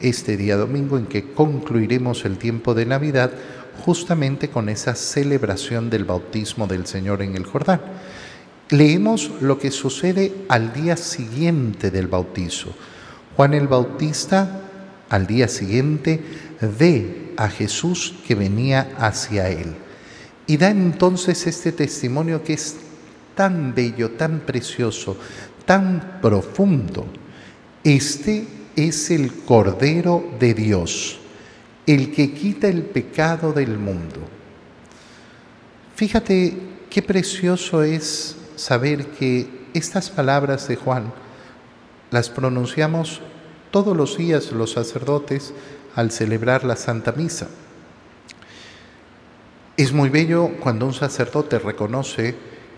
este 0.00 0.36
día 0.36 0.56
domingo 0.56 0.98
en 0.98 1.06
que 1.06 1.32
concluiremos 1.32 2.24
el 2.24 2.36
tiempo 2.36 2.74
de 2.74 2.84
Navidad 2.84 3.30
justamente 3.84 4.50
con 4.50 4.68
esa 4.68 4.96
celebración 4.96 5.88
del 5.88 6.04
bautismo 6.04 6.66
del 6.66 6.86
Señor 6.86 7.22
en 7.22 7.36
el 7.36 7.44
Jordán. 7.44 7.80
Leemos 8.70 9.30
lo 9.40 9.56
que 9.58 9.70
sucede 9.70 10.32
al 10.48 10.72
día 10.72 10.96
siguiente 10.96 11.92
del 11.92 12.08
bautizo. 12.08 12.74
Juan 13.36 13.54
el 13.54 13.68
Bautista 13.68 14.62
al 15.08 15.28
día 15.28 15.46
siguiente 15.46 16.20
ve 16.60 17.34
a 17.36 17.48
Jesús 17.48 18.14
que 18.26 18.34
venía 18.34 18.94
hacia 18.98 19.48
él 19.48 19.76
y 20.50 20.56
da 20.56 20.68
entonces 20.68 21.46
este 21.46 21.70
testimonio 21.70 22.42
que 22.42 22.54
es 22.54 22.74
tan 23.36 23.72
bello, 23.72 24.10
tan 24.10 24.40
precioso, 24.40 25.16
tan 25.64 26.18
profundo. 26.20 27.06
Este 27.84 28.48
es 28.74 29.12
el 29.12 29.32
Cordero 29.44 30.24
de 30.40 30.54
Dios, 30.54 31.20
el 31.86 32.12
que 32.12 32.34
quita 32.34 32.66
el 32.66 32.82
pecado 32.82 33.52
del 33.52 33.78
mundo. 33.78 34.18
Fíjate 35.94 36.56
qué 36.90 37.00
precioso 37.00 37.84
es 37.84 38.34
saber 38.56 39.06
que 39.06 39.68
estas 39.72 40.10
palabras 40.10 40.66
de 40.66 40.74
Juan 40.74 41.12
las 42.10 42.28
pronunciamos 42.28 43.20
todos 43.70 43.96
los 43.96 44.18
días 44.18 44.50
los 44.50 44.72
sacerdotes 44.72 45.54
al 45.94 46.10
celebrar 46.10 46.64
la 46.64 46.74
Santa 46.74 47.12
Misa. 47.12 47.46
Es 49.80 49.94
muy 49.94 50.10
bello 50.10 50.50
cuando 50.60 50.84
un 50.84 50.92
sacerdote 50.92 51.58
reconoce 51.58 52.34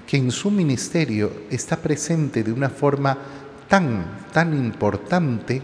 que 0.07 0.17
en 0.17 0.31
su 0.31 0.53
ministerio 0.53 1.33
está 1.51 1.77
presente 1.77 2.45
de 2.45 2.53
una 2.53 2.71
forma 2.71 3.19
tan, 3.69 4.29
tan 4.33 4.55
importante 4.55 5.61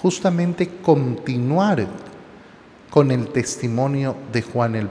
justamente 0.00 0.78
continuar 0.82 1.86
con 2.88 3.10
el 3.10 3.28
testimonio 3.28 4.16
de 4.32 4.40
Juan 4.40 4.74
el 4.74 4.88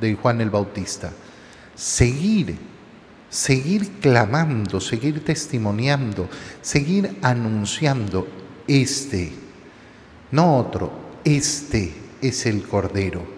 de 0.00 0.14
Juan 0.16 0.40
el 0.40 0.50
Bautista. 0.50 1.12
Seguir, 1.76 2.58
seguir 3.30 4.00
clamando, 4.00 4.80
seguir 4.80 5.24
testimoniando, 5.24 6.28
seguir 6.60 7.16
anunciando 7.22 8.26
este, 8.66 9.34
no 10.32 10.56
otro, 10.56 10.90
este 11.22 11.94
es 12.20 12.44
el 12.46 12.66
Cordero. 12.66 13.33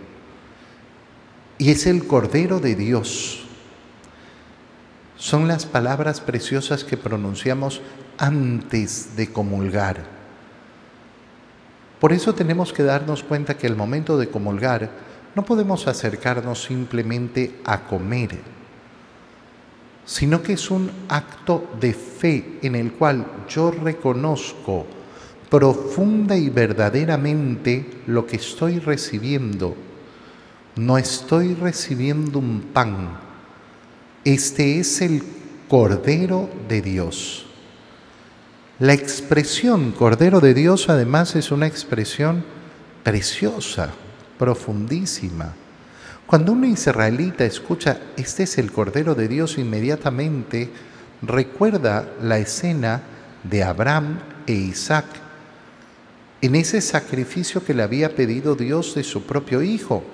Y 1.59 1.71
es 1.71 1.87
el 1.87 2.07
Cordero 2.07 2.61
de 2.61 2.75
Dios. 2.75 3.45
Son 5.17 5.49
las 5.49 5.65
palabras 5.65 6.21
preciosas 6.21 6.85
que 6.85 6.99
pronunciamos 6.99 7.81
antes 8.19 9.17
de 9.17 9.33
comulgar. 9.33 10.05
Por 12.01 12.13
eso 12.13 12.35
tenemos 12.35 12.75
que 12.75 12.83
darnos 12.83 13.23
cuenta 13.23 13.57
que 13.57 13.67
el 13.67 13.75
momento 13.75 14.19
de 14.19 14.29
comulgar 14.29 14.91
no 15.35 15.45
podemos 15.45 15.87
acercarnos 15.87 16.63
simplemente 16.63 17.59
a 17.65 17.85
comer, 17.87 18.39
sino 20.05 20.43
que 20.43 20.55
es 20.55 20.71
un 20.71 20.91
acto 21.09 21.71
de 21.81 21.95
fe 21.95 22.59
en 22.63 22.75
el 22.75 22.93
cual 22.93 23.27
yo 23.49 23.71
reconozco 23.71 24.87
profunda 25.49 26.37
y 26.37 26.51
verdaderamente 26.51 28.03
lo 28.07 28.27
que 28.27 28.37
estoy 28.37 28.79
recibiendo. 28.79 29.86
No 30.76 30.99
estoy 30.99 31.54
recibiendo 31.54 32.38
un 32.38 32.61
pan. 32.61 33.18
Este 34.25 34.78
es 34.78 35.00
el 35.00 35.23
Cordero 35.68 36.50
de 36.68 36.83
Dios. 36.83 37.47
La 38.78 38.92
expresión 38.92 39.92
Cordero 39.92 40.40
de 40.40 40.52
Dios 40.52 40.90
además 40.90 41.35
es 41.35 41.50
una 41.50 41.66
expresión 41.66 42.45
preciosa, 43.02 43.88
profundísima. 44.38 45.54
Cuando 46.26 46.52
un 46.52 46.66
israelita 46.66 47.47
escucha, 47.47 47.99
este 48.18 48.42
es 48.42 48.59
el 48.59 48.71
Cordero 48.71 49.14
de 49.14 49.28
Dios, 49.28 49.56
inmediatamente 49.56 50.68
recuerda 51.23 52.06
la 52.21 52.37
escena 52.37 53.00
de 53.45 53.62
Abraham 53.62 54.19
e 54.47 54.52
Isaac 54.52 55.06
en 56.43 56.54
ese 56.54 56.82
sacrificio 56.82 57.65
que 57.65 57.73
le 57.73 57.82
había 57.82 58.15
pedido 58.15 58.54
Dios 58.54 58.95
de 58.95 59.04
su 59.04 59.23
propio 59.23 59.62
hijo. 59.62 60.04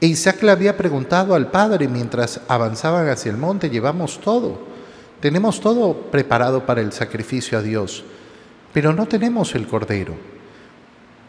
Isaac 0.00 0.42
le 0.42 0.50
había 0.50 0.76
preguntado 0.76 1.34
al 1.34 1.50
padre 1.50 1.88
mientras 1.88 2.40
avanzaban 2.48 3.08
hacia 3.08 3.30
el 3.30 3.36
monte, 3.36 3.70
llevamos 3.70 4.20
todo, 4.20 4.60
tenemos 5.20 5.60
todo 5.60 5.94
preparado 6.10 6.66
para 6.66 6.80
el 6.80 6.92
sacrificio 6.92 7.58
a 7.58 7.62
Dios, 7.62 8.04
pero 8.72 8.92
no 8.92 9.06
tenemos 9.06 9.54
el 9.54 9.66
cordero. 9.66 10.14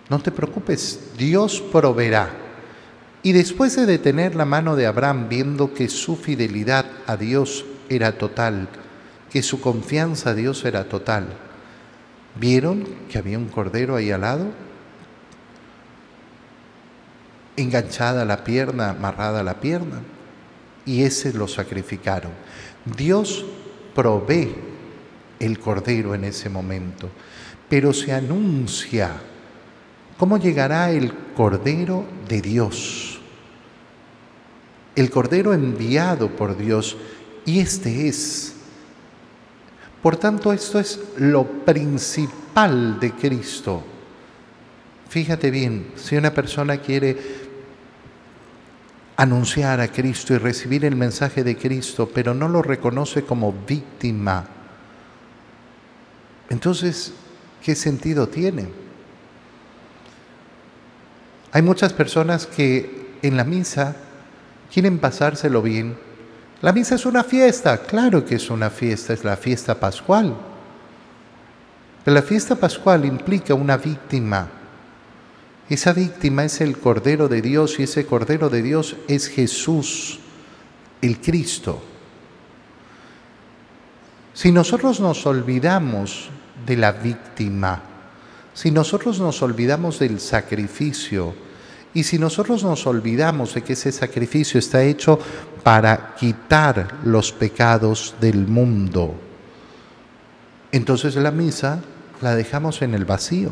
No 0.10 0.20
te 0.20 0.32
preocupes, 0.32 1.12
Dios 1.18 1.62
proveerá. 1.62 2.30
Y 3.24 3.34
después 3.34 3.76
de 3.76 3.86
detener 3.86 4.36
la 4.36 4.46
mano 4.46 4.76
de 4.76 4.86
Abraham, 4.86 5.28
viendo 5.30 5.74
que 5.74 5.90
su 5.90 6.16
fidelidad 6.16 6.86
a 7.08 7.18
Dios 7.18 7.66
era 7.90 8.18
total, 8.18 8.70
que 9.32 9.44
su 9.44 9.60
confianza 9.60 10.30
a 10.30 10.34
Dios 10.34 10.64
era 10.64 10.88
total, 10.88 11.28
¿Vieron 12.40 12.86
que 13.10 13.18
había 13.18 13.38
un 13.38 13.48
cordero 13.48 13.96
ahí 13.96 14.12
al 14.12 14.22
lado? 14.22 14.46
Enganchada 17.58 18.24
la 18.24 18.44
pierna, 18.44 18.92
amarrada 18.92 19.44
la 19.44 19.60
pierna. 19.60 20.02
Y 20.86 21.04
ese 21.04 21.34
lo 21.34 21.48
sacrificaron. 21.48 22.32
Dios 22.86 23.46
provee 23.94 24.56
el 25.40 25.60
cordero 25.60 26.16
en 26.16 26.24
ese 26.24 26.50
momento, 26.50 27.10
pero 27.68 27.92
se 27.92 28.14
anuncia 28.14 29.12
cómo 30.18 30.38
llegará 30.38 30.92
el 30.92 31.14
cordero 31.36 32.06
de 32.30 32.42
Dios. 32.42 33.20
El 34.96 35.10
cordero 35.10 35.54
enviado 35.54 36.30
por 36.30 36.58
Dios. 36.58 36.96
Y 37.46 37.60
este 37.60 38.08
es 38.08 38.54
por 40.02 40.16
tanto, 40.16 40.54
esto 40.54 40.80
es 40.80 41.00
lo 41.18 41.44
principal 41.44 43.00
de 43.00 43.12
Cristo. 43.12 43.84
Fíjate 45.10 45.52
bien, 45.52 45.92
si 45.96 46.16
una 46.16 46.34
persona 46.34 46.78
quiere 46.78 47.18
anunciar 49.18 49.82
a 49.82 49.90
Cristo 49.90 50.34
y 50.34 50.38
recibir 50.38 50.86
el 50.86 50.96
mensaje 50.96 51.44
de 51.44 51.58
Cristo, 51.58 52.10
pero 52.14 52.34
no 52.34 52.48
lo 52.48 52.62
reconoce 52.62 53.24
como 53.24 53.52
víctima, 53.52 54.46
entonces, 56.50 57.14
¿qué 57.62 57.76
sentido 57.76 58.28
tiene? 58.28 58.70
Hay 61.52 61.62
muchas 61.62 61.94
personas 61.94 62.46
que 62.46 63.18
en 63.22 63.36
la 63.36 63.44
misa 63.44 63.96
quieren 64.72 65.00
pasárselo 65.00 65.62
bien, 65.62 65.98
la 66.62 66.74
misa 66.74 66.96
es 66.96 67.06
una 67.06 67.24
fiesta, 67.24 67.78
claro 67.84 68.26
que 68.26 68.36
es 68.36 68.50
una 68.50 68.70
fiesta, 68.70 69.14
es 69.14 69.24
la 69.24 69.38
fiesta 69.38 69.80
pascual. 69.80 70.36
Pero 72.04 72.16
la 72.16 72.22
fiesta 72.24 72.56
pascual 72.56 73.06
implica 73.06 73.54
una 73.54 73.78
víctima. 73.78 74.48
Esa 75.70 75.92
víctima 75.92 76.46
es 76.46 76.62
el 76.62 76.78
Cordero 76.78 77.28
de 77.28 77.42
Dios 77.42 77.80
y 77.80 77.84
ese 77.84 78.06
Cordero 78.06 78.50
de 78.50 78.62
Dios 78.62 78.96
es 79.08 79.28
Jesús, 79.28 80.20
el 81.02 81.20
Cristo. 81.20 81.82
Si 84.34 84.52
nosotros 84.52 85.00
nos 85.02 85.26
olvidamos 85.26 86.30
de 86.66 86.78
la 86.78 86.94
víctima, 86.94 87.82
si 88.54 88.72
nosotros 88.72 89.20
nos 89.20 89.42
olvidamos 89.42 90.00
del 90.00 90.22
sacrificio, 90.22 91.36
y 91.94 92.04
si 92.04 92.20
nosotros 92.20 92.64
nos 92.64 92.86
olvidamos 92.86 93.56
de 93.56 93.64
que 93.64 93.74
ese 93.74 93.92
sacrificio 93.92 94.60
está 94.60 94.84
hecho 94.84 95.20
para 95.64 96.16
quitar 96.16 97.00
los 97.04 97.32
pecados 97.32 98.14
del 98.22 98.46
mundo, 98.46 99.16
entonces 100.72 101.16
la 101.16 101.32
misa 101.32 101.82
la 102.22 102.36
dejamos 102.36 102.82
en 102.84 102.94
el 102.94 103.06
vacío. 103.06 103.52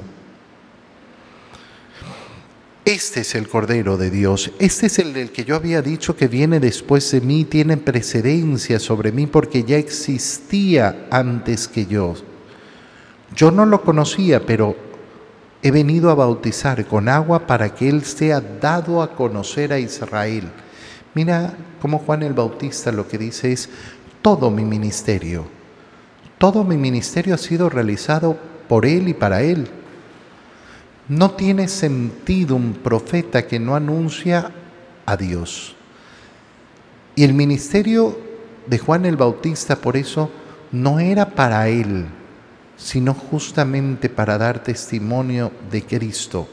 Este 2.85 3.21
es 3.21 3.33
el 3.33 3.47
Cordero 3.47 3.97
de 3.97 4.11
Dios, 4.11 4.51
este 4.59 4.85
es 4.85 4.99
el 4.99 5.11
del 5.11 5.31
que 5.31 5.43
yo 5.43 5.55
había 5.55 5.81
dicho 5.81 6.15
que 6.15 6.27
viene 6.27 6.59
después 6.59 7.09
de 7.09 7.19
mí, 7.19 7.43
tiene 7.43 7.77
precedencia 7.77 8.79
sobre 8.79 9.11
mí 9.11 9.25
porque 9.25 9.63
ya 9.63 9.77
existía 9.77 11.07
antes 11.09 11.67
que 11.67 11.87
yo. 11.87 12.13
Yo 13.35 13.49
no 13.49 13.65
lo 13.65 13.81
conocía, 13.81 14.45
pero 14.45 14.75
he 15.63 15.71
venido 15.71 16.11
a 16.11 16.13
bautizar 16.13 16.85
con 16.85 17.09
agua 17.09 17.47
para 17.47 17.73
que 17.73 17.89
Él 17.89 18.03
sea 18.03 18.39
dado 18.39 19.01
a 19.01 19.15
conocer 19.15 19.73
a 19.73 19.79
Israel. 19.79 20.51
Mira 21.15 21.57
cómo 21.81 21.97
Juan 21.97 22.21
el 22.21 22.33
Bautista 22.33 22.91
lo 22.91 23.07
que 23.07 23.17
dice 23.17 23.51
es, 23.51 23.67
todo 24.21 24.51
mi 24.51 24.63
ministerio, 24.63 25.47
todo 26.37 26.63
mi 26.63 26.77
ministerio 26.77 27.33
ha 27.33 27.39
sido 27.39 27.67
realizado 27.67 28.37
por 28.69 28.85
Él 28.85 29.07
y 29.07 29.15
para 29.15 29.41
Él. 29.41 29.67
No 31.07 31.31
tiene 31.31 31.67
sentido 31.67 32.55
un 32.55 32.73
profeta 32.73 33.45
que 33.45 33.59
no 33.59 33.75
anuncia 33.75 34.51
a 35.05 35.15
Dios. 35.15 35.75
Y 37.15 37.23
el 37.23 37.33
ministerio 37.33 38.19
de 38.65 38.79
Juan 38.79 39.05
el 39.05 39.15
Bautista 39.15 39.75
por 39.75 39.97
eso 39.97 40.31
no 40.71 40.99
era 40.99 41.29
para 41.29 41.67
Él, 41.69 42.07
sino 42.75 43.13
justamente 43.13 44.09
para 44.09 44.37
dar 44.37 44.63
testimonio 44.63 45.51
de 45.71 45.83
Cristo. 45.83 46.47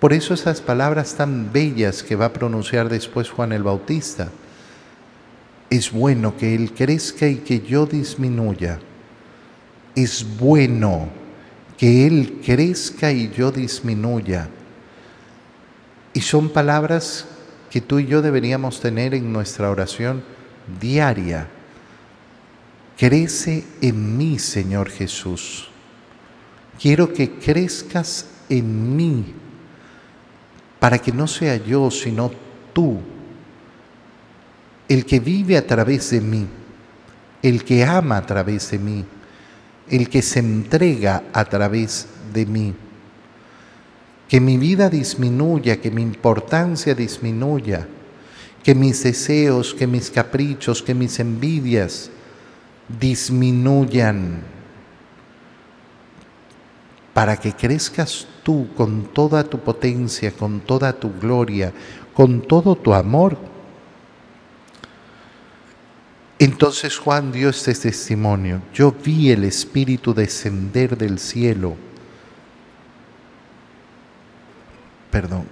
Por 0.00 0.12
eso 0.12 0.34
esas 0.34 0.60
palabras 0.60 1.14
tan 1.14 1.52
bellas 1.52 2.02
que 2.02 2.16
va 2.16 2.26
a 2.26 2.32
pronunciar 2.32 2.88
después 2.88 3.30
Juan 3.30 3.52
el 3.52 3.62
Bautista. 3.62 4.28
Es 5.68 5.92
bueno 5.92 6.36
que 6.36 6.54
Él 6.54 6.72
crezca 6.72 7.28
y 7.28 7.36
que 7.36 7.60
yo 7.60 7.86
disminuya. 7.86 8.80
Es 9.94 10.26
bueno 10.38 11.08
que 11.80 12.06
Él 12.06 12.42
crezca 12.44 13.10
y 13.10 13.30
yo 13.30 13.50
disminuya. 13.50 14.50
Y 16.12 16.20
son 16.20 16.50
palabras 16.50 17.24
que 17.70 17.80
tú 17.80 17.98
y 17.98 18.06
yo 18.06 18.20
deberíamos 18.20 18.80
tener 18.80 19.14
en 19.14 19.32
nuestra 19.32 19.70
oración 19.70 20.22
diaria. 20.78 21.48
Crece 22.98 23.64
en 23.80 24.18
mí, 24.18 24.38
Señor 24.38 24.90
Jesús. 24.90 25.70
Quiero 26.78 27.14
que 27.14 27.30
crezcas 27.38 28.26
en 28.50 28.94
mí 28.94 29.32
para 30.78 30.98
que 30.98 31.12
no 31.12 31.26
sea 31.26 31.56
yo, 31.56 31.90
sino 31.90 32.30
tú, 32.74 33.00
el 34.86 35.06
que 35.06 35.18
vive 35.18 35.56
a 35.56 35.66
través 35.66 36.10
de 36.10 36.20
mí, 36.20 36.46
el 37.42 37.64
que 37.64 37.82
ama 37.84 38.18
a 38.18 38.26
través 38.26 38.70
de 38.70 38.78
mí, 38.78 39.02
el 39.90 40.08
que 40.08 40.22
se 40.22 40.38
entrega 40.38 41.24
a 41.32 41.44
través 41.44 42.06
de 42.32 42.46
mí. 42.46 42.74
Que 44.28 44.40
mi 44.40 44.56
vida 44.56 44.88
disminuya, 44.88 45.80
que 45.80 45.90
mi 45.90 46.02
importancia 46.02 46.94
disminuya, 46.94 47.86
que 48.62 48.74
mis 48.74 49.02
deseos, 49.02 49.74
que 49.74 49.86
mis 49.86 50.10
caprichos, 50.10 50.82
que 50.82 50.94
mis 50.94 51.18
envidias 51.18 52.10
disminuyan 53.00 54.42
para 57.12 57.36
que 57.36 57.52
crezcas 57.52 58.26
tú 58.42 58.68
con 58.76 59.12
toda 59.12 59.44
tu 59.44 59.58
potencia, 59.58 60.32
con 60.32 60.60
toda 60.60 60.92
tu 60.92 61.12
gloria, 61.20 61.72
con 62.14 62.42
todo 62.42 62.76
tu 62.76 62.94
amor. 62.94 63.49
Entonces 66.40 66.96
Juan 66.96 67.32
dio 67.32 67.50
este 67.50 67.74
testimonio. 67.74 68.62
Yo 68.72 68.92
vi 68.92 69.30
el 69.30 69.44
Espíritu 69.44 70.14
descender 70.14 70.96
del 70.96 71.18
cielo. 71.18 71.76
Perdón, 75.10 75.44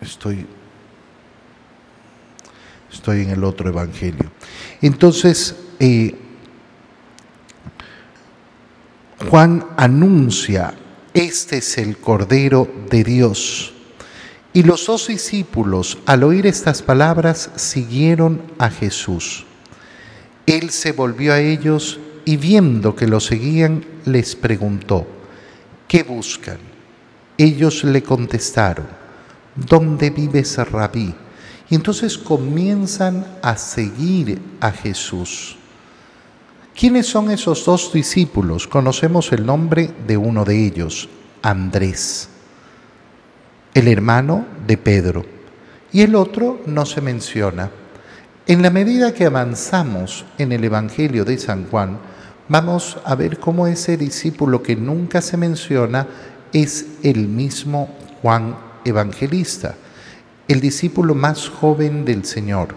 estoy, 0.00 0.44
estoy 2.92 3.20
en 3.20 3.30
el 3.30 3.44
otro 3.44 3.68
Evangelio. 3.68 4.32
Entonces, 4.80 5.54
eh, 5.78 6.16
Juan 9.30 9.64
anuncia, 9.76 10.74
este 11.14 11.58
es 11.58 11.78
el 11.78 11.98
Cordero 11.98 12.68
de 12.90 13.04
Dios. 13.04 13.74
Y 14.52 14.64
los 14.64 14.86
dos 14.86 15.06
discípulos, 15.06 15.98
al 16.04 16.24
oír 16.24 16.48
estas 16.48 16.82
palabras, 16.82 17.52
siguieron 17.54 18.42
a 18.58 18.68
Jesús. 18.68 19.46
Él 20.46 20.70
se 20.70 20.92
volvió 20.92 21.32
a 21.32 21.40
ellos 21.40 22.00
y 22.24 22.36
viendo 22.36 22.94
que 22.94 23.06
lo 23.06 23.20
seguían, 23.20 23.84
les 24.04 24.36
preguntó, 24.36 25.06
¿qué 25.88 26.02
buscan? 26.02 26.58
Ellos 27.38 27.84
le 27.84 28.02
contestaron, 28.02 28.86
¿dónde 29.54 30.10
vives, 30.10 30.56
rabí? 30.70 31.14
Y 31.70 31.74
entonces 31.74 32.18
comienzan 32.18 33.26
a 33.42 33.56
seguir 33.56 34.40
a 34.60 34.70
Jesús. 34.70 35.56
¿Quiénes 36.74 37.06
son 37.06 37.30
esos 37.30 37.64
dos 37.64 37.92
discípulos? 37.92 38.66
Conocemos 38.66 39.32
el 39.32 39.44
nombre 39.44 39.90
de 40.06 40.16
uno 40.16 40.44
de 40.44 40.66
ellos, 40.66 41.08
Andrés, 41.42 42.28
el 43.74 43.88
hermano 43.88 44.46
de 44.66 44.76
Pedro, 44.76 45.24
y 45.92 46.02
el 46.02 46.14
otro 46.14 46.60
no 46.66 46.86
se 46.86 47.00
menciona. 47.00 47.70
En 48.46 48.62
la 48.62 48.70
medida 48.70 49.14
que 49.14 49.26
avanzamos 49.26 50.24
en 50.38 50.52
el 50.52 50.64
Evangelio 50.64 51.24
de 51.24 51.38
San 51.38 51.66
Juan, 51.68 51.98
vamos 52.48 52.98
a 53.04 53.14
ver 53.14 53.38
cómo 53.38 53.66
ese 53.66 53.96
discípulo 53.96 54.62
que 54.62 54.76
nunca 54.76 55.22
se 55.22 55.36
menciona 55.36 56.06
es 56.52 56.86
el 57.02 57.28
mismo 57.28 57.88
Juan 58.20 58.56
Evangelista, 58.84 59.76
el 60.48 60.60
discípulo 60.60 61.14
más 61.14 61.48
joven 61.48 62.04
del 62.04 62.24
Señor, 62.24 62.74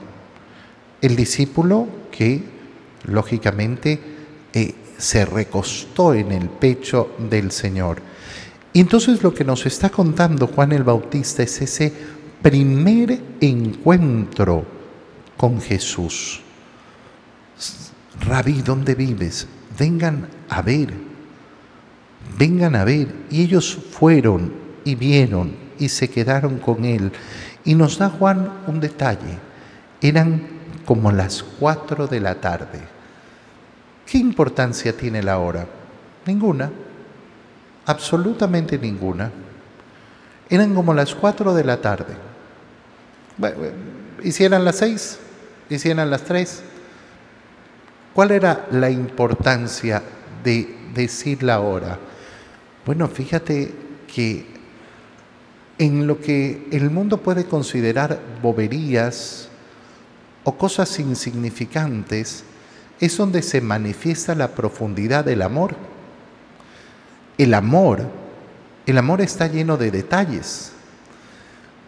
el 1.01 1.15
discípulo 1.15 1.87
que 2.11 2.55
lógicamente, 3.07 3.99
eh, 4.53 4.73
se 4.97 5.25
recostó 5.25 6.13
en 6.13 6.31
el 6.31 6.49
pecho 6.49 7.11
del 7.17 7.51
Señor. 7.51 8.01
Y 8.73 8.79
entonces 8.81 9.23
lo 9.23 9.33
que 9.33 9.43
nos 9.43 9.65
está 9.65 9.89
contando 9.89 10.47
Juan 10.47 10.71
el 10.71 10.83
Bautista 10.83 11.43
es 11.43 11.61
ese 11.61 11.91
primer 12.41 13.19
encuentro 13.41 14.65
con 15.37 15.61
Jesús. 15.61 16.41
Rabí, 18.21 18.61
¿dónde 18.61 18.95
vives? 18.95 19.47
Vengan 19.77 20.29
a 20.49 20.61
ver, 20.61 20.93
vengan 22.37 22.75
a 22.75 22.83
ver. 22.83 23.13
Y 23.29 23.43
ellos 23.43 23.77
fueron 23.91 24.53
y 24.83 24.95
vieron 24.95 25.55
y 25.77 25.89
se 25.89 26.09
quedaron 26.09 26.59
con 26.59 26.85
él. 26.85 27.11
Y 27.63 27.75
nos 27.75 27.97
da 27.97 28.09
Juan 28.09 28.51
un 28.67 28.79
detalle. 28.79 29.39
Eran 30.01 30.47
como 30.85 31.11
las 31.11 31.43
cuatro 31.43 32.07
de 32.07 32.19
la 32.19 32.35
tarde. 32.35 32.79
¿Qué 34.05 34.17
importancia 34.17 34.95
tiene 34.95 35.23
la 35.23 35.39
hora? 35.39 35.65
Ninguna, 36.25 36.71
absolutamente 37.85 38.77
ninguna. 38.77 39.31
Eran 40.49 40.75
como 40.75 40.93
las 40.93 41.15
cuatro 41.15 41.53
de 41.55 41.63
la 41.63 41.81
tarde. 41.81 42.13
Bueno, 43.37 43.57
hicieran 44.23 44.63
las 44.63 44.77
seis, 44.77 45.19
hicieran 45.69 46.09
las 46.09 46.23
tres. 46.23 46.61
¿Cuál 48.13 48.31
era 48.31 48.67
la 48.71 48.89
importancia 48.89 50.01
de 50.43 50.75
decir 50.93 51.43
la 51.43 51.59
hora? 51.59 51.99
Bueno, 52.85 53.07
fíjate 53.07 53.73
que 54.13 54.45
en 55.77 56.07
lo 56.07 56.21
que 56.21 56.67
el 56.71 56.89
mundo 56.89 57.17
puede 57.17 57.45
considerar 57.45 58.19
boberías 58.41 59.49
o 60.45 60.57
cosas 60.57 60.99
insignificantes, 60.99 62.43
es 62.99 63.17
donde 63.17 63.41
se 63.41 63.59
manifiesta 63.59 64.35
la 64.35 64.49
profundidad 64.51 65.25
del 65.25 65.41
amor. 65.41 65.75
El 67.37 67.53
amor, 67.53 68.03
el 68.85 68.97
amor 68.97 69.21
está 69.21 69.47
lleno 69.47 69.75
de 69.75 69.91
detalles. 69.91 70.71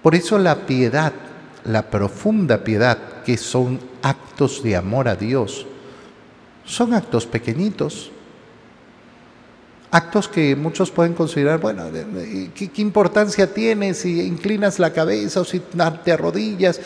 Por 0.04 0.16
eso 0.16 0.38
la 0.38 0.66
piedad, 0.66 1.14
la 1.64 1.90
profunda 1.90 2.64
piedad, 2.64 3.24
que 3.26 3.38
son 3.38 3.80
actos 4.02 4.64
de 4.64 4.76
amor 4.76 5.08
a 5.08 5.16
Dios, 5.16 5.66
son 6.66 6.94
actos 6.94 7.26
pequeñitos, 7.26 8.12
actos 9.92 10.28
que 10.28 10.56
muchos 10.56 10.92
pueden 10.92 11.14
considerar, 11.14 11.60
bueno, 11.60 11.86
¿qué, 12.54 12.72
importancia 12.78 13.54
tiene 13.54 13.94
si 13.94 14.22
inclinas 14.22 14.80
la 14.80 14.92
cabeza 14.92 15.42
o 15.42 15.46
si 15.46 15.62
te 16.04 16.12
arrodillas? 16.12 16.80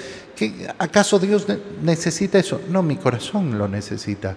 ¿Acaso 0.77 1.19
Dios 1.19 1.45
necesita 1.83 2.39
eso? 2.39 2.61
No, 2.69 2.83
mi 2.83 2.95
corazón 2.95 3.57
lo 3.57 3.67
necesita. 3.67 4.35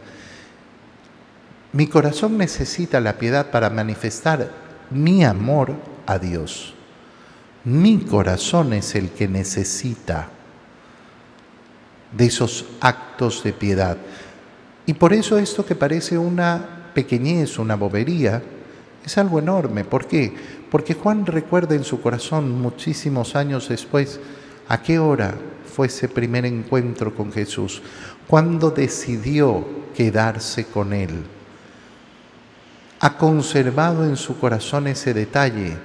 Mi 1.73 1.89
corazón 1.89 2.39
necesita 2.39 3.01
la 3.01 3.15
piedad 3.15 3.51
para 3.51 3.69
manifestar 3.71 4.51
mi 4.91 5.25
amor 5.25 5.75
a 6.07 6.19
Dios. 6.19 6.74
Mi 7.65 7.99
corazón 8.01 8.75
es 8.75 8.95
el 8.95 9.11
que 9.11 9.27
necesita 9.27 10.29
de 12.13 12.27
esos 12.27 12.67
actos 12.81 13.43
de 13.43 13.53
piedad. 13.55 13.97
Y 14.87 14.93
por 14.93 15.15
eso 15.15 15.39
esto 15.39 15.65
que 15.65 15.75
parece 15.75 16.19
una 16.19 16.91
pequeñez, 16.93 17.59
una 17.59 17.75
bobería, 17.75 18.43
es 19.05 19.19
algo 19.19 19.39
enorme. 19.39 19.85
¿Por 19.85 20.07
qué? 20.07 20.35
Porque 20.71 20.95
Juan 20.95 21.25
recuerda 21.25 21.75
en 21.75 21.85
su 21.85 22.03
corazón 22.03 22.61
muchísimos 22.61 23.35
años 23.35 23.69
después 23.69 24.21
a 24.69 24.83
qué 24.83 24.99
hora 24.99 25.35
fue 25.75 25.87
ese 25.87 26.09
primer 26.09 26.45
encuentro 26.45 27.15
con 27.15 27.33
Jesús, 27.33 27.83
cuando 28.27 28.71
decidió 28.71 29.67
quedarse 29.95 30.67
con 30.67 30.93
Él. 30.93 31.25
Ha 33.01 33.17
conservado 33.19 34.05
en 34.05 34.17
su 34.17 34.39
corazón 34.39 34.87
ese 34.87 35.13
detalle, 35.13 35.77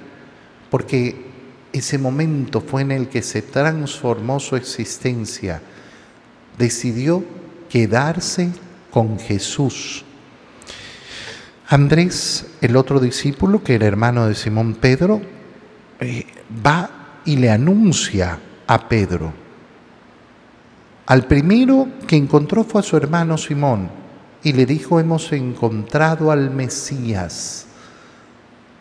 porque 0.70 1.29
ese 1.72 1.98
momento 1.98 2.60
fue 2.60 2.82
en 2.82 2.92
el 2.92 3.08
que 3.08 3.22
se 3.22 3.42
transformó 3.42 4.40
su 4.40 4.56
existencia. 4.56 5.62
Decidió 6.58 7.24
quedarse 7.68 8.50
con 8.90 9.18
Jesús 9.18 10.04
Andrés, 11.72 12.46
el 12.62 12.74
otro 12.74 12.98
discípulo, 12.98 13.62
que 13.62 13.76
era 13.76 13.86
hermano 13.86 14.26
de 14.26 14.34
Simón 14.34 14.74
Pedro, 14.74 15.20
eh, 16.00 16.26
va 16.66 17.20
y 17.24 17.36
le 17.36 17.48
anuncia 17.48 18.40
a 18.66 18.88
Pedro. 18.88 19.32
Al 21.06 21.28
primero 21.28 21.86
que 22.08 22.16
encontró 22.16 22.64
fue 22.64 22.80
a 22.80 22.82
su 22.82 22.96
hermano 22.96 23.38
Simón 23.38 23.88
y 24.42 24.52
le 24.52 24.66
dijo, 24.66 24.98
hemos 24.98 25.32
encontrado 25.32 26.32
al 26.32 26.50
Mesías. 26.50 27.66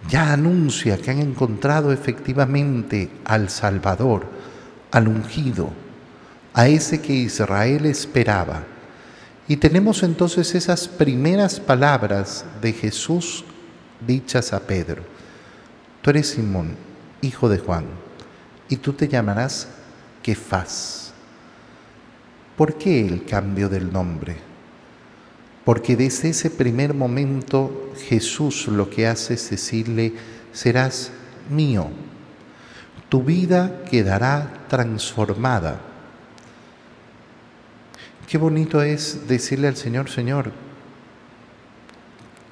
Ya 0.07 0.31
anuncia 0.31 0.97
que 0.97 1.11
han 1.11 1.19
encontrado 1.19 1.91
efectivamente 1.91 3.11
al 3.25 3.49
Salvador, 3.49 4.27
al 4.91 5.07
ungido, 5.07 5.71
a 6.53 6.67
ese 6.67 7.01
que 7.01 7.13
Israel 7.13 7.85
esperaba. 7.85 8.63
Y 9.47 9.57
tenemos 9.57 10.03
entonces 10.03 10.55
esas 10.55 10.87
primeras 10.87 11.59
palabras 11.59 12.45
de 12.61 12.71
Jesús 12.71 13.43
dichas 14.05 14.53
a 14.53 14.61
Pedro. 14.61 15.03
Tú 16.01 16.11
eres 16.11 16.29
Simón, 16.29 16.75
hijo 17.21 17.49
de 17.49 17.57
Juan, 17.57 17.85
y 18.69 18.77
tú 18.77 18.93
te 18.93 19.07
llamarás 19.07 19.67
Kefas. 20.21 21.13
¿Por 22.55 22.77
qué 22.77 23.05
el 23.05 23.25
cambio 23.25 23.69
del 23.69 23.91
nombre? 23.91 24.48
Porque 25.69 25.95
desde 25.95 26.29
ese 26.29 26.49
primer 26.49 26.95
momento 26.95 27.91
Jesús 28.07 28.67
lo 28.69 28.89
que 28.89 29.05
hace 29.05 29.35
es 29.35 29.51
decirle, 29.51 30.13
serás 30.51 31.11
mío, 31.47 31.91
tu 33.07 33.21
vida 33.21 33.83
quedará 33.83 34.65
transformada. 34.67 35.79
Qué 38.27 38.39
bonito 38.39 38.81
es 38.81 39.27
decirle 39.27 39.67
al 39.67 39.75
Señor, 39.75 40.09
Señor, 40.09 40.51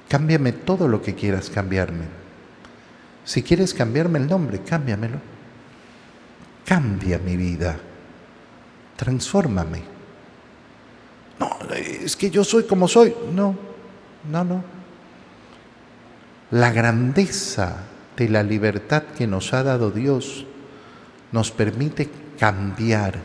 cámbiame 0.08 0.52
todo 0.52 0.86
lo 0.86 1.02
que 1.02 1.16
quieras 1.16 1.50
cambiarme. 1.50 2.04
Si 3.24 3.42
quieres 3.42 3.74
cambiarme 3.74 4.20
el 4.20 4.28
nombre, 4.28 4.60
cámbiamelo. 4.60 5.18
Cambia 6.64 7.18
mi 7.18 7.36
vida. 7.36 7.80
Transfórmame. 8.94 9.97
No, 11.38 11.56
es 11.74 12.16
que 12.16 12.30
yo 12.30 12.44
soy 12.44 12.64
como 12.64 12.88
soy. 12.88 13.14
No, 13.34 13.54
no, 14.30 14.44
no. 14.44 14.64
La 16.50 16.72
grandeza 16.72 17.84
de 18.16 18.28
la 18.28 18.42
libertad 18.42 19.02
que 19.16 19.26
nos 19.26 19.52
ha 19.52 19.62
dado 19.62 19.90
Dios 19.90 20.46
nos 21.30 21.50
permite 21.50 22.08
cambiar. 22.38 23.18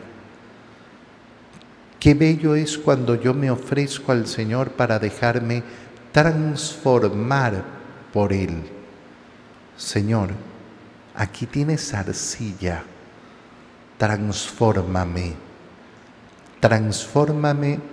Qué 2.00 2.14
bello 2.14 2.54
es 2.56 2.78
cuando 2.78 3.16
yo 3.16 3.34
me 3.34 3.50
ofrezco 3.50 4.12
al 4.12 4.28
Señor 4.28 4.72
para 4.72 5.00
dejarme 5.00 5.64
transformar 6.12 7.64
por 8.12 8.34
Él. 8.34 8.62
Señor, 9.78 10.32
aquí 11.16 11.46
tienes 11.46 11.94
arcilla, 11.94 12.84
transfórmame, 13.98 15.34
transfórmame 16.60 17.93